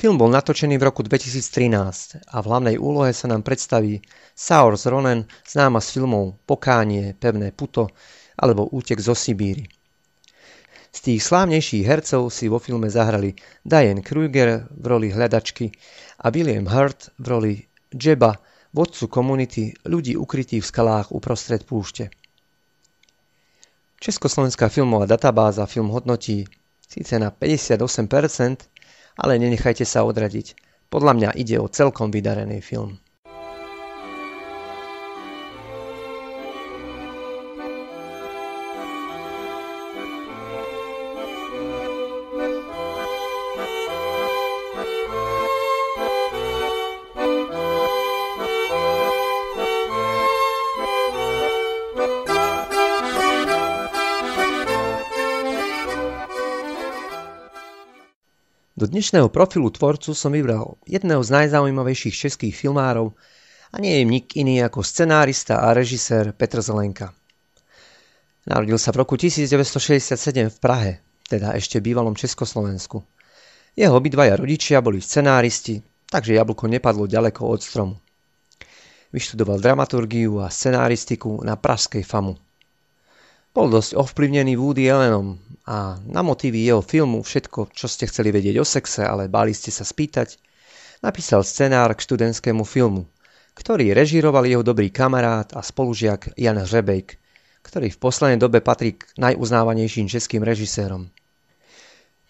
Film 0.00 0.16
bol 0.16 0.32
natočený 0.32 0.80
v 0.80 0.88
roku 0.88 1.04
2013 1.04 2.24
a 2.32 2.36
v 2.40 2.48
hlavnej 2.48 2.80
úlohe 2.80 3.12
sa 3.12 3.28
nám 3.28 3.44
predstaví 3.44 4.00
Saoirse 4.32 4.88
Ronan, 4.88 5.28
známa 5.44 5.76
z 5.84 5.92
filmov 5.92 6.40
Pokánie, 6.48 7.12
Pevné 7.12 7.52
puto 7.52 7.92
alebo 8.40 8.64
Útek 8.72 8.96
zo 8.96 9.12
Sibíry. 9.12 9.68
Z 10.88 10.98
tých 11.04 11.20
slávnejších 11.20 11.84
hercov 11.84 12.32
si 12.32 12.48
vo 12.48 12.56
filme 12.56 12.88
zahrali 12.88 13.36
Diane 13.60 14.00
Kruger 14.00 14.72
v 14.72 14.84
roli 14.88 15.12
hľadačky 15.12 15.68
a 16.24 16.32
William 16.32 16.64
Hurt 16.64 17.12
v 17.20 17.24
roli 17.28 17.54
Jeba, 17.92 18.40
vodcu 18.72 19.04
komunity 19.04 19.76
ľudí 19.84 20.16
ukrytých 20.16 20.64
v 20.64 20.70
skalách 20.72 21.12
uprostred 21.12 21.68
púšte. 21.68 22.08
Československá 24.00 24.72
filmová 24.72 25.04
databáza 25.04 25.68
film 25.68 25.92
hodnotí 25.92 26.48
síce 26.88 27.20
na 27.20 27.28
58%, 27.28 28.69
ale 29.20 29.36
nenechajte 29.36 29.84
sa 29.84 30.08
odradiť. 30.08 30.56
Podľa 30.88 31.12
mňa 31.14 31.30
ide 31.36 31.60
o 31.60 31.68
celkom 31.68 32.08
vydarený 32.08 32.64
film. 32.64 32.98
Dnešného 59.00 59.32
profilu 59.32 59.72
tvorcu 59.72 60.12
som 60.12 60.28
vybral 60.28 60.76
jedného 60.84 61.24
z 61.24 61.32
najzaujímavejších 61.32 62.12
českých 62.12 62.52
filmárov 62.52 63.16
a 63.72 63.80
nie 63.80 63.96
je 63.96 64.04
nik 64.04 64.36
iný 64.36 64.60
ako 64.60 64.84
scenárista 64.84 65.64
a 65.64 65.72
režisér 65.72 66.36
Petr 66.36 66.60
Zelenka. 66.60 67.08
Narodil 68.44 68.76
sa 68.76 68.92
v 68.92 69.00
roku 69.00 69.16
1967 69.16 70.52
v 70.52 70.58
Prahe, 70.60 70.92
teda 71.24 71.56
ešte 71.56 71.80
bývalom 71.80 72.12
Československu. 72.12 73.00
Jeho 73.72 73.96
obidvaja 73.96 74.36
rodičia 74.36 74.84
boli 74.84 75.00
scenáristi, 75.00 75.80
takže 76.04 76.36
jablko 76.36 76.68
nepadlo 76.68 77.08
ďaleko 77.08 77.40
od 77.40 77.60
stromu. 77.64 77.96
Vyštudoval 79.16 79.64
dramaturgiu 79.64 80.44
a 80.44 80.52
scenáristiku 80.52 81.40
na 81.40 81.56
pražskej 81.56 82.04
FAMu. 82.04 82.36
Bol 83.50 83.66
dosť 83.66 83.98
ovplyvnený 83.98 84.54
Woody 84.54 84.86
Allenom 84.86 85.34
a 85.66 85.98
na 86.06 86.22
motívy 86.22 86.70
jeho 86.70 86.86
filmu 86.86 87.26
Všetko, 87.26 87.74
čo 87.74 87.90
ste 87.90 88.06
chceli 88.06 88.30
vedieť 88.30 88.62
o 88.62 88.66
sexe, 88.66 89.02
ale 89.02 89.26
báli 89.26 89.50
ste 89.50 89.74
sa 89.74 89.82
spýtať, 89.82 90.38
napísal 91.02 91.42
scenár 91.42 91.90
k 91.98 92.04
študentskému 92.06 92.62
filmu, 92.62 93.10
ktorý 93.58 93.90
režíroval 93.90 94.46
jeho 94.46 94.62
dobrý 94.62 94.94
kamarát 94.94 95.50
a 95.50 95.66
spolužiak 95.66 96.38
Jan 96.38 96.62
Hřebejk, 96.62 97.18
ktorý 97.66 97.90
v 97.90 97.98
poslednej 97.98 98.38
dobe 98.38 98.62
patrí 98.62 98.94
k 98.94 99.10
najuznávanejším 99.18 100.06
českým 100.06 100.46
režisérom. 100.46 101.10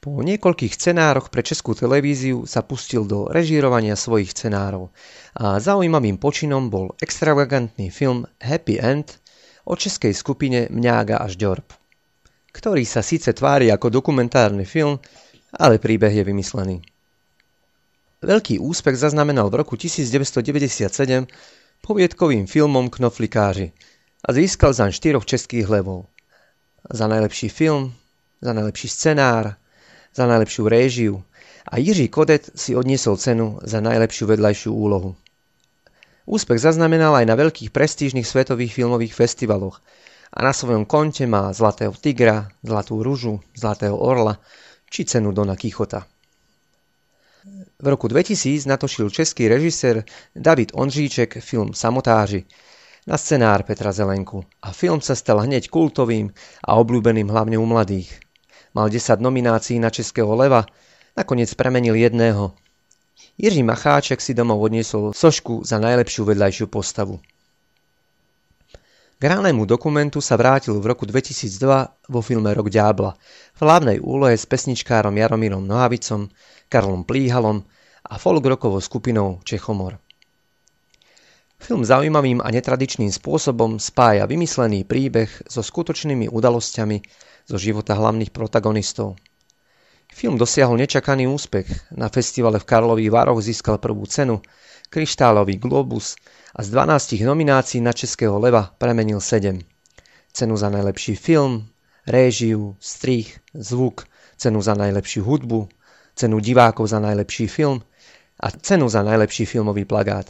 Po 0.00 0.24
niekoľkých 0.24 0.72
scenároch 0.72 1.28
pre 1.28 1.44
českú 1.44 1.76
televíziu 1.76 2.48
sa 2.48 2.64
pustil 2.64 3.04
do 3.04 3.28
režírovania 3.28 3.92
svojich 3.92 4.32
scenárov 4.32 4.88
a 5.36 5.60
zaujímavým 5.60 6.16
počinom 6.16 6.72
bol 6.72 6.96
extravagantný 7.04 7.92
film 7.92 8.24
Happy 8.40 8.80
End 8.80 9.20
o 9.70 9.74
českej 9.78 10.10
skupine 10.10 10.66
Mňága 10.66 11.22
až 11.22 11.38
Ďorb, 11.38 11.70
ktorý 12.50 12.82
sa 12.82 13.06
síce 13.06 13.30
tvári 13.30 13.70
ako 13.70 14.02
dokumentárny 14.02 14.66
film, 14.66 14.98
ale 15.54 15.78
príbeh 15.78 16.10
je 16.10 16.26
vymyslený. 16.26 16.82
Veľký 18.20 18.58
úspech 18.58 18.98
zaznamenal 18.98 19.46
v 19.48 19.62
roku 19.62 19.78
1997 19.78 21.30
poviedkovým 21.80 22.50
filmom 22.50 22.90
Knoflikáři 22.90 23.72
a 24.26 24.28
získal 24.34 24.74
zaň 24.74 24.90
štyroch 24.92 25.24
českých 25.24 25.70
levov. 25.70 26.10
Za 26.90 27.06
najlepší 27.06 27.48
film, 27.48 27.94
za 28.42 28.52
najlepší 28.52 28.88
scenár, 28.90 29.54
za 30.10 30.26
najlepšiu 30.26 30.68
réžiu 30.68 31.14
a 31.70 31.78
Jiří 31.78 32.10
Kodet 32.10 32.50
si 32.58 32.74
odniesol 32.76 33.16
cenu 33.16 33.62
za 33.62 33.80
najlepšiu 33.80 34.26
vedľajšiu 34.26 34.70
úlohu. 34.74 35.14
Úspech 36.30 36.62
zaznamenal 36.62 37.18
aj 37.18 37.26
na 37.26 37.34
veľkých 37.34 37.74
prestížnych 37.74 38.22
svetových 38.22 38.70
filmových 38.70 39.18
festivaloch 39.18 39.82
a 40.30 40.46
na 40.46 40.54
svojom 40.54 40.86
konte 40.86 41.26
má 41.26 41.50
Zlatého 41.50 41.90
tigra, 41.90 42.54
Zlatú 42.62 43.02
ružu, 43.02 43.42
Zlatého 43.58 43.98
orla 43.98 44.38
či 44.86 45.02
cenu 45.10 45.34
Dona 45.34 45.58
Kichota. 45.58 46.06
V 47.82 47.86
roku 47.90 48.06
2000 48.06 48.62
natočil 48.62 49.10
český 49.10 49.50
režisér 49.50 50.06
David 50.30 50.70
Ondříček 50.70 51.42
film 51.42 51.74
Samotáři 51.74 52.46
na 53.10 53.18
scenár 53.18 53.66
Petra 53.66 53.90
Zelenku 53.90 54.46
a 54.62 54.70
film 54.70 55.02
sa 55.02 55.18
stal 55.18 55.42
hneď 55.42 55.66
kultovým 55.66 56.30
a 56.62 56.78
obľúbeným 56.78 57.26
hlavne 57.26 57.58
u 57.58 57.66
mladých. 57.66 58.22
Mal 58.70 58.86
10 58.86 59.18
nominácií 59.18 59.82
na 59.82 59.90
Českého 59.90 60.30
leva, 60.38 60.62
nakoniec 61.18 61.50
premenil 61.58 61.98
jedného 61.98 62.54
Jiří 63.38 63.62
Macháček 63.62 64.18
si 64.20 64.34
domov 64.34 64.58
odniesol 64.62 65.14
sošku 65.14 65.62
za 65.62 65.78
najlepšiu 65.78 66.26
vedľajšiu 66.26 66.66
postavu. 66.66 67.22
K 69.20 69.22
ranému 69.28 69.68
dokumentu 69.68 70.24
sa 70.24 70.40
vrátil 70.40 70.80
v 70.80 70.88
roku 70.88 71.04
2002 71.04 72.08
vo 72.08 72.20
filme 72.24 72.48
Rok 72.56 72.72
ďábla 72.72 73.12
v 73.52 73.60
hlavnej 73.60 73.98
úlohe 74.00 74.32
s 74.32 74.48
pesničkárom 74.48 75.12
Jaromírom 75.12 75.60
Nohavicom, 75.60 76.32
Karlom 76.72 77.04
Plíhalom 77.04 77.60
a 78.08 78.16
folkrokovou 78.16 78.80
skupinou 78.80 79.44
Čechomor. 79.44 80.00
Film 81.60 81.84
zaujímavým 81.84 82.40
a 82.40 82.48
netradičným 82.48 83.12
spôsobom 83.12 83.76
spája 83.76 84.24
vymyslený 84.24 84.88
príbeh 84.88 85.28
so 85.44 85.60
skutočnými 85.60 86.32
udalosťami 86.32 86.96
zo 87.44 87.56
života 87.60 87.92
hlavných 87.92 88.32
protagonistov– 88.32 89.14
Film 90.10 90.34
dosiahol 90.34 90.74
nečakaný 90.74 91.30
úspech. 91.30 91.94
Na 91.94 92.10
festivale 92.10 92.58
v 92.58 92.66
Karlových 92.66 93.14
Vároch 93.14 93.38
získal 93.38 93.78
prvú 93.78 94.04
cenu, 94.10 94.42
kryštálový 94.90 95.62
globus 95.62 96.18
a 96.50 96.66
z 96.66 96.74
12 96.74 97.22
nominácií 97.22 97.78
na 97.78 97.94
Českého 97.94 98.34
leva 98.42 98.74
premenil 98.74 99.22
7. 99.22 99.62
Cenu 100.34 100.54
za 100.58 100.68
najlepší 100.68 101.14
film, 101.14 101.66
réžiu, 102.06 102.74
strich, 102.82 103.38
zvuk, 103.54 104.04
cenu 104.36 104.58
za 104.58 104.74
najlepšiu 104.74 105.22
hudbu, 105.22 105.70
cenu 106.18 106.36
divákov 106.42 106.90
za 106.90 106.98
najlepší 106.98 107.46
film 107.46 107.82
a 108.42 108.50
cenu 108.50 108.90
za 108.90 109.06
najlepší 109.06 109.46
filmový 109.46 109.86
plagát. 109.86 110.26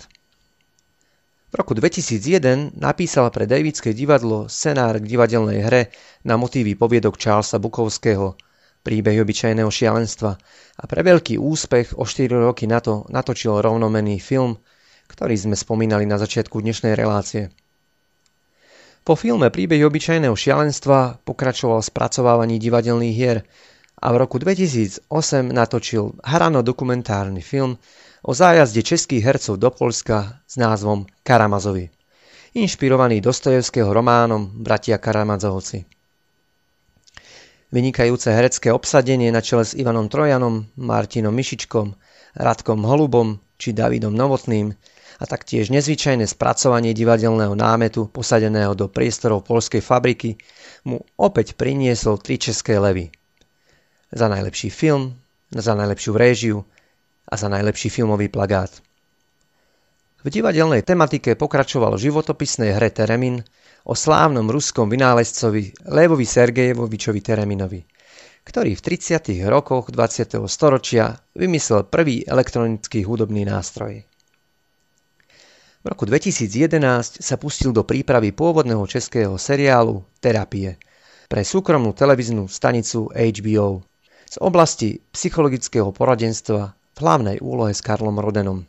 V 1.51 1.55
roku 1.57 1.75
2001 1.75 2.79
napísal 2.79 3.33
pre 3.35 3.49
Davidské 3.49 3.91
divadlo 3.91 4.47
scenár 4.47 5.03
k 5.03 5.09
divadelnej 5.09 5.67
hre 5.67 5.83
na 6.23 6.37
motívy 6.37 6.77
poviedok 6.77 7.17
Charlesa 7.17 7.59
Bukovského– 7.59 8.37
príbeh 8.81 9.21
obyčajného 9.21 9.69
šialenstva 9.69 10.31
a 10.81 10.83
pre 10.89 11.01
veľký 11.05 11.37
úspech 11.37 11.97
o 12.01 12.09
4 12.09 12.33
roky 12.41 12.65
na 12.65 12.81
to 12.81 13.05
natočil 13.13 13.61
rovnomenný 13.61 14.21
film, 14.21 14.57
ktorý 15.11 15.35
sme 15.37 15.57
spomínali 15.59 16.07
na 16.07 16.17
začiatku 16.17 16.63
dnešnej 16.63 16.97
relácie. 16.97 17.53
Po 19.01 19.17
filme 19.17 19.49
Príbeh 19.49 19.81
obyčajného 19.89 20.37
šialenstva 20.37 21.25
pokračoval 21.25 21.81
spracovávaní 21.81 22.61
divadelných 22.61 23.17
hier 23.17 23.39
a 24.01 24.13
v 24.13 24.17
roku 24.21 24.37
2008 24.37 25.09
natočil 25.51 26.21
hrano-dokumentárny 26.21 27.41
film 27.41 27.81
o 28.21 28.37
zájazde 28.37 28.85
českých 28.85 29.25
hercov 29.25 29.57
do 29.57 29.73
Polska 29.73 30.45
s 30.45 30.61
názvom 30.61 31.09
Karamazovi, 31.25 31.89
inšpirovaný 32.57 33.25
Dostojevského 33.25 33.89
románom 33.89 34.53
Bratia 34.61 35.01
Karamazovci. 35.01 36.00
Vynikajúce 37.71 38.35
herecké 38.35 38.75
obsadenie 38.75 39.31
na 39.31 39.39
čele 39.39 39.63
s 39.63 39.79
Ivanom 39.79 40.11
Trojanom, 40.11 40.67
Martinom 40.75 41.31
Mišičkom, 41.31 41.95
Radkom 42.35 42.83
Holubom 42.83 43.39
či 43.63 43.71
Davidom 43.71 44.11
Novotným 44.11 44.75
a 45.21 45.25
taktiež 45.29 45.71
nezvyčajné 45.71 46.27
spracovanie 46.27 46.91
divadelného 46.91 47.55
námetu 47.55 48.11
posadeného 48.11 48.75
do 48.75 48.91
priestorov 48.91 49.47
polskej 49.47 49.79
fabriky 49.79 50.35
mu 50.83 50.99
opäť 51.15 51.55
priniesol 51.55 52.19
tri 52.19 52.43
české 52.43 52.75
levy. 52.75 53.15
Za 54.11 54.27
najlepší 54.27 54.67
film, 54.75 55.15
za 55.55 55.79
najlepšiu 55.79 56.13
réžiu 56.19 56.67
a 57.31 57.39
za 57.39 57.47
najlepší 57.47 57.87
filmový 57.87 58.27
plagát. 58.27 58.83
V 60.21 60.29
divadelnej 60.29 60.83
tematike 60.83 61.39
pokračoval 61.39 61.95
životopisnej 62.03 62.75
hre 62.75 62.91
Teremin, 62.91 63.47
o 63.85 63.95
slávnom 63.97 64.49
ruskom 64.53 64.91
vynálezcovi 64.93 65.89
Levovi 65.89 66.27
Sergejevovičovi 66.29 67.21
Tereminovi, 67.25 67.81
ktorý 68.45 68.77
v 68.77 68.83
30. 68.83 69.41
rokoch 69.49 69.89
20. 69.89 70.41
storočia 70.49 71.17
vymyslel 71.37 71.89
prvý 71.89 72.25
elektronický 72.27 73.05
hudobný 73.05 73.49
nástroj. 73.49 74.05
V 75.81 75.87
roku 75.89 76.05
2011 76.05 77.25
sa 77.25 77.41
pustil 77.41 77.73
do 77.73 77.89
prípravy 77.89 78.37
pôvodného 78.37 78.85
českého 78.85 79.41
seriálu 79.41 80.05
Terapie 80.21 80.77
pre 81.25 81.41
súkromnú 81.41 81.97
televíznu 81.97 82.53
stanicu 82.53 83.09
HBO 83.09 83.81
z 84.29 84.37
oblasti 84.45 85.01
psychologického 85.09 85.89
poradenstva 85.89 86.77
v 86.77 86.99
hlavnej 87.01 87.41
úlohe 87.41 87.73
s 87.73 87.81
Karlom 87.81 88.21
Rodenom. 88.21 88.69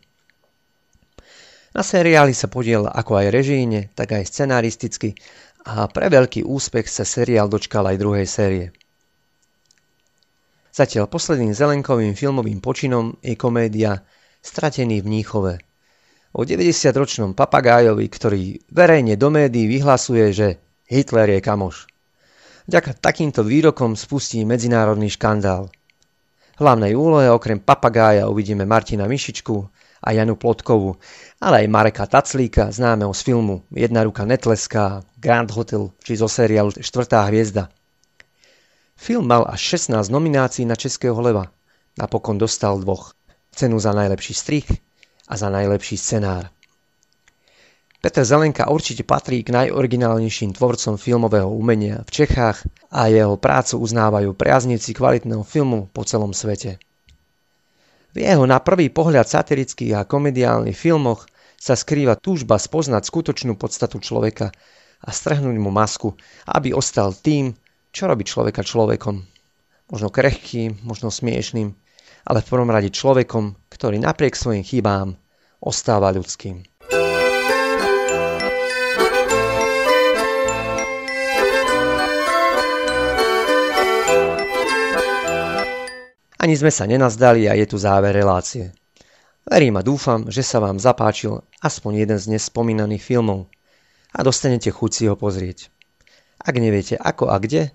Na 1.72 1.88
seriáli 1.88 2.36
sa 2.36 2.52
podiel 2.52 2.84
ako 2.84 3.16
aj 3.16 3.28
režíne, 3.32 3.88
tak 3.96 4.12
aj 4.12 4.28
scenaristicky 4.28 5.16
a 5.64 5.88
pre 5.88 6.12
veľký 6.12 6.44
úspech 6.44 6.90
sa 6.90 7.08
seriál 7.08 7.48
dočkal 7.48 7.88
aj 7.88 8.02
druhej 8.02 8.28
série. 8.28 8.66
Zatiaľ 10.72 11.12
posledným 11.12 11.52
zelenkovým 11.52 12.16
filmovým 12.16 12.64
počinom 12.64 13.20
je 13.20 13.36
komédia 13.36 14.04
Stratený 14.40 15.04
v 15.04 15.08
Níchove. 15.20 15.54
O 16.32 16.48
90-ročnom 16.48 17.36
papagájovi, 17.36 18.08
ktorý 18.08 18.44
verejne 18.72 19.20
do 19.20 19.28
médií 19.28 19.68
vyhlasuje, 19.68 20.32
že 20.32 20.48
Hitler 20.88 21.38
je 21.38 21.42
kamoš. 21.44 21.92
Vďaka 22.72 23.04
takýmto 23.04 23.44
výrokom 23.44 24.00
spustí 24.00 24.48
medzinárodný 24.48 25.12
škandál. 25.12 25.68
V 26.56 26.60
hlavnej 26.64 26.96
úlohe 26.96 27.28
okrem 27.28 27.60
papagája 27.60 28.32
uvidíme 28.32 28.64
Martina 28.64 29.12
Mišičku, 29.12 29.56
a 30.02 30.12
Janu 30.12 30.36
Plotkovu, 30.36 30.98
ale 31.38 31.66
aj 31.66 31.68
Mareka 31.70 32.06
Taclíka, 32.10 32.74
známeho 32.74 33.14
z 33.14 33.22
filmu 33.22 33.62
Jedna 33.70 34.02
ruka 34.04 34.26
netleská, 34.26 35.06
Grand 35.22 35.50
Hotel 35.54 35.94
či 36.02 36.18
zo 36.18 36.26
seriálu 36.26 36.74
Štvrtá 36.82 37.22
hviezda. 37.30 37.70
Film 38.98 39.30
mal 39.30 39.46
až 39.50 39.78
16 39.78 40.10
nominácií 40.10 40.66
na 40.66 40.78
Českého 40.78 41.18
leva. 41.22 41.50
Napokon 41.98 42.38
dostal 42.38 42.78
dvoch. 42.82 43.14
Cenu 43.54 43.78
za 43.80 43.94
najlepší 43.94 44.34
strich 44.34 44.68
a 45.30 45.38
za 45.38 45.50
najlepší 45.50 45.98
scenár. 45.98 46.50
Peter 48.02 48.26
Zelenka 48.26 48.66
určite 48.66 49.06
patrí 49.06 49.46
k 49.46 49.54
najoriginálnejším 49.54 50.58
tvorcom 50.58 50.98
filmového 50.98 51.46
umenia 51.54 52.02
v 52.02 52.26
Čechách 52.26 52.66
a 52.90 53.06
jeho 53.14 53.38
prácu 53.38 53.78
uznávajú 53.78 54.34
priaznivci 54.34 54.98
kvalitného 54.98 55.46
filmu 55.46 55.86
po 55.94 56.02
celom 56.02 56.34
svete. 56.34 56.82
V 58.12 58.28
jeho 58.28 58.43
na 58.43 58.60
prvý 58.60 58.91
pohľad 58.91 59.24
satirických 59.24 59.95
a 59.95 60.08
komediálnych 60.08 60.76
filmoch 60.76 61.24
sa 61.56 61.80
skrýva 61.80 62.19
túžba 62.19 62.60
spoznať 62.60 63.08
skutočnú 63.08 63.56
podstatu 63.56 64.04
človeka 64.04 64.52
a 65.00 65.10
strhnúť 65.13 65.58
mu 65.62 65.71
masku, 65.71 66.17
aby 66.50 66.76
ostal 66.76 67.15
tým, 67.15 67.56
čo 67.95 68.12
robí 68.12 68.28
človeka 68.28 68.67
človekom. 68.67 69.24
Možno 69.91 70.08
krehkým, 70.12 70.84
možno 70.84 71.12
smiešným, 71.12 71.71
ale 72.28 72.39
v 72.43 72.50
prvom 72.50 72.71
rade 72.71 72.91
človekom, 72.91 73.56
ktorý 73.71 74.00
napriek 74.00 74.36
svojim 74.36 74.63
chybám 74.63 75.15
ostáva 75.63 76.12
ľudským. 76.12 76.71
Ani 86.42 86.58
sme 86.58 86.74
sa 86.74 86.90
nenazdali 86.90 87.46
a 87.46 87.54
je 87.54 87.70
tu 87.70 87.78
záver 87.78 88.18
relácie. 88.18 88.74
Verím 89.46 89.78
a 89.78 89.86
dúfam, 89.86 90.26
že 90.26 90.42
sa 90.42 90.58
vám 90.58 90.82
zapáčil 90.82 91.46
aspoň 91.62 92.02
jeden 92.02 92.18
z 92.18 92.34
dnes 92.34 92.50
spomínaných 92.50 93.06
filmov 93.06 93.46
a 94.10 94.26
dostanete 94.26 94.74
chuť 94.74 94.90
si 94.90 95.04
ho 95.06 95.14
pozrieť. 95.14 95.70
Ak 96.42 96.58
neviete 96.58 96.98
ako 96.98 97.30
a 97.30 97.38
kde 97.38 97.70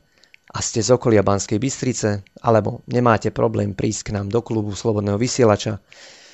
a 0.50 0.58
ste 0.58 0.82
z 0.82 0.98
okolia 0.98 1.22
Banskej 1.22 1.62
Bystrice 1.62 2.26
alebo 2.42 2.82
nemáte 2.90 3.30
problém 3.30 3.70
prísť 3.70 4.10
k 4.10 4.14
nám 4.18 4.34
do 4.34 4.42
klubu 4.42 4.74
Slobodného 4.74 5.14
vysielača, 5.14 5.78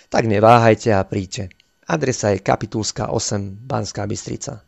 tak 0.09 0.25
neváhajte 0.25 0.89
a 0.89 1.05
príďte. 1.05 1.53
Adresa 1.85 2.33
je 2.33 2.41
Kapitulská 2.41 3.13
8 3.13 3.61
Banská 3.69 4.09
Bystrica. 4.09 4.65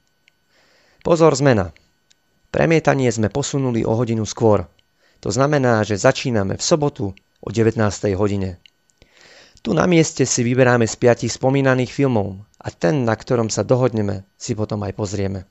Pozor 1.00 1.32
zmena. 1.32 1.72
Premietanie 2.52 3.08
sme 3.08 3.32
posunuli 3.32 3.88
o 3.88 3.96
hodinu 3.96 4.28
skôr. 4.28 4.68
To 5.24 5.32
znamená, 5.32 5.80
že 5.80 5.96
začíname 5.96 6.60
v 6.60 6.64
sobotu 6.64 7.16
o 7.44 7.52
19. 7.52 7.76
hodine. 8.16 8.56
Tu 9.60 9.76
na 9.76 9.84
mieste 9.84 10.24
si 10.24 10.40
vyberáme 10.40 10.88
z 10.88 10.96
piatich 10.96 11.32
spomínaných 11.36 11.92
filmov 11.92 12.40
a 12.56 12.68
ten, 12.72 13.04
na 13.04 13.12
ktorom 13.12 13.52
sa 13.52 13.64
dohodneme, 13.64 14.24
si 14.36 14.56
potom 14.56 14.80
aj 14.84 14.92
pozrieme. 14.96 15.44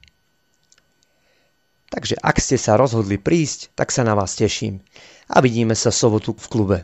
Takže 1.94 2.18
ak 2.18 2.42
ste 2.42 2.58
sa 2.58 2.74
rozhodli 2.74 3.22
prísť, 3.22 3.78
tak 3.78 3.94
sa 3.94 4.02
na 4.02 4.18
vás 4.18 4.34
teším 4.34 4.82
a 5.30 5.38
vidíme 5.46 5.78
sa 5.78 5.94
sobotu 5.94 6.34
v 6.34 6.50
klube. 6.50 6.78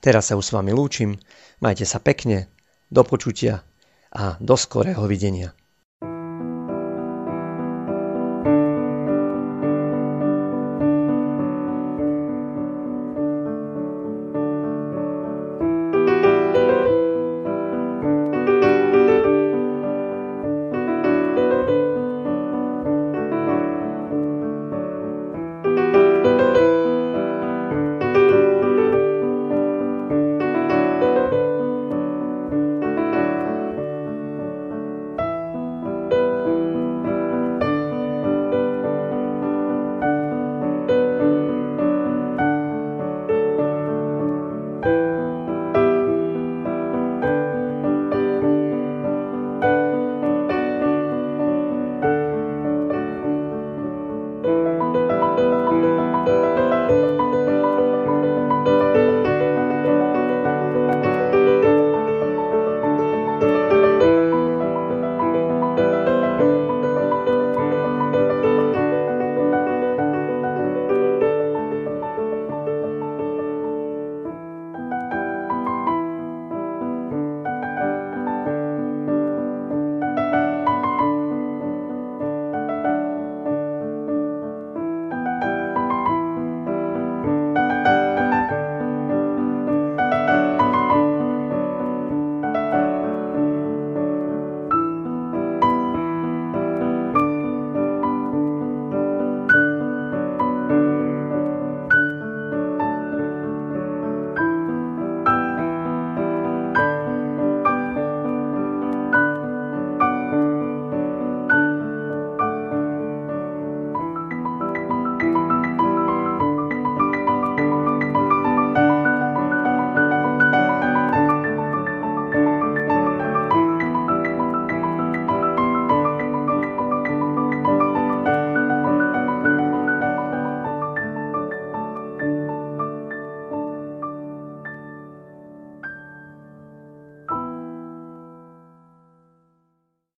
Teraz 0.00 0.32
sa 0.32 0.40
už 0.40 0.48
s 0.48 0.54
vami 0.56 0.72
lúčim, 0.72 1.20
majte 1.60 1.84
sa 1.84 2.00
pekne, 2.00 2.48
do 2.88 3.04
počutia 3.04 3.60
a 4.12 4.40
do 4.40 4.56
skorého 4.56 5.04
videnia. 5.04 5.52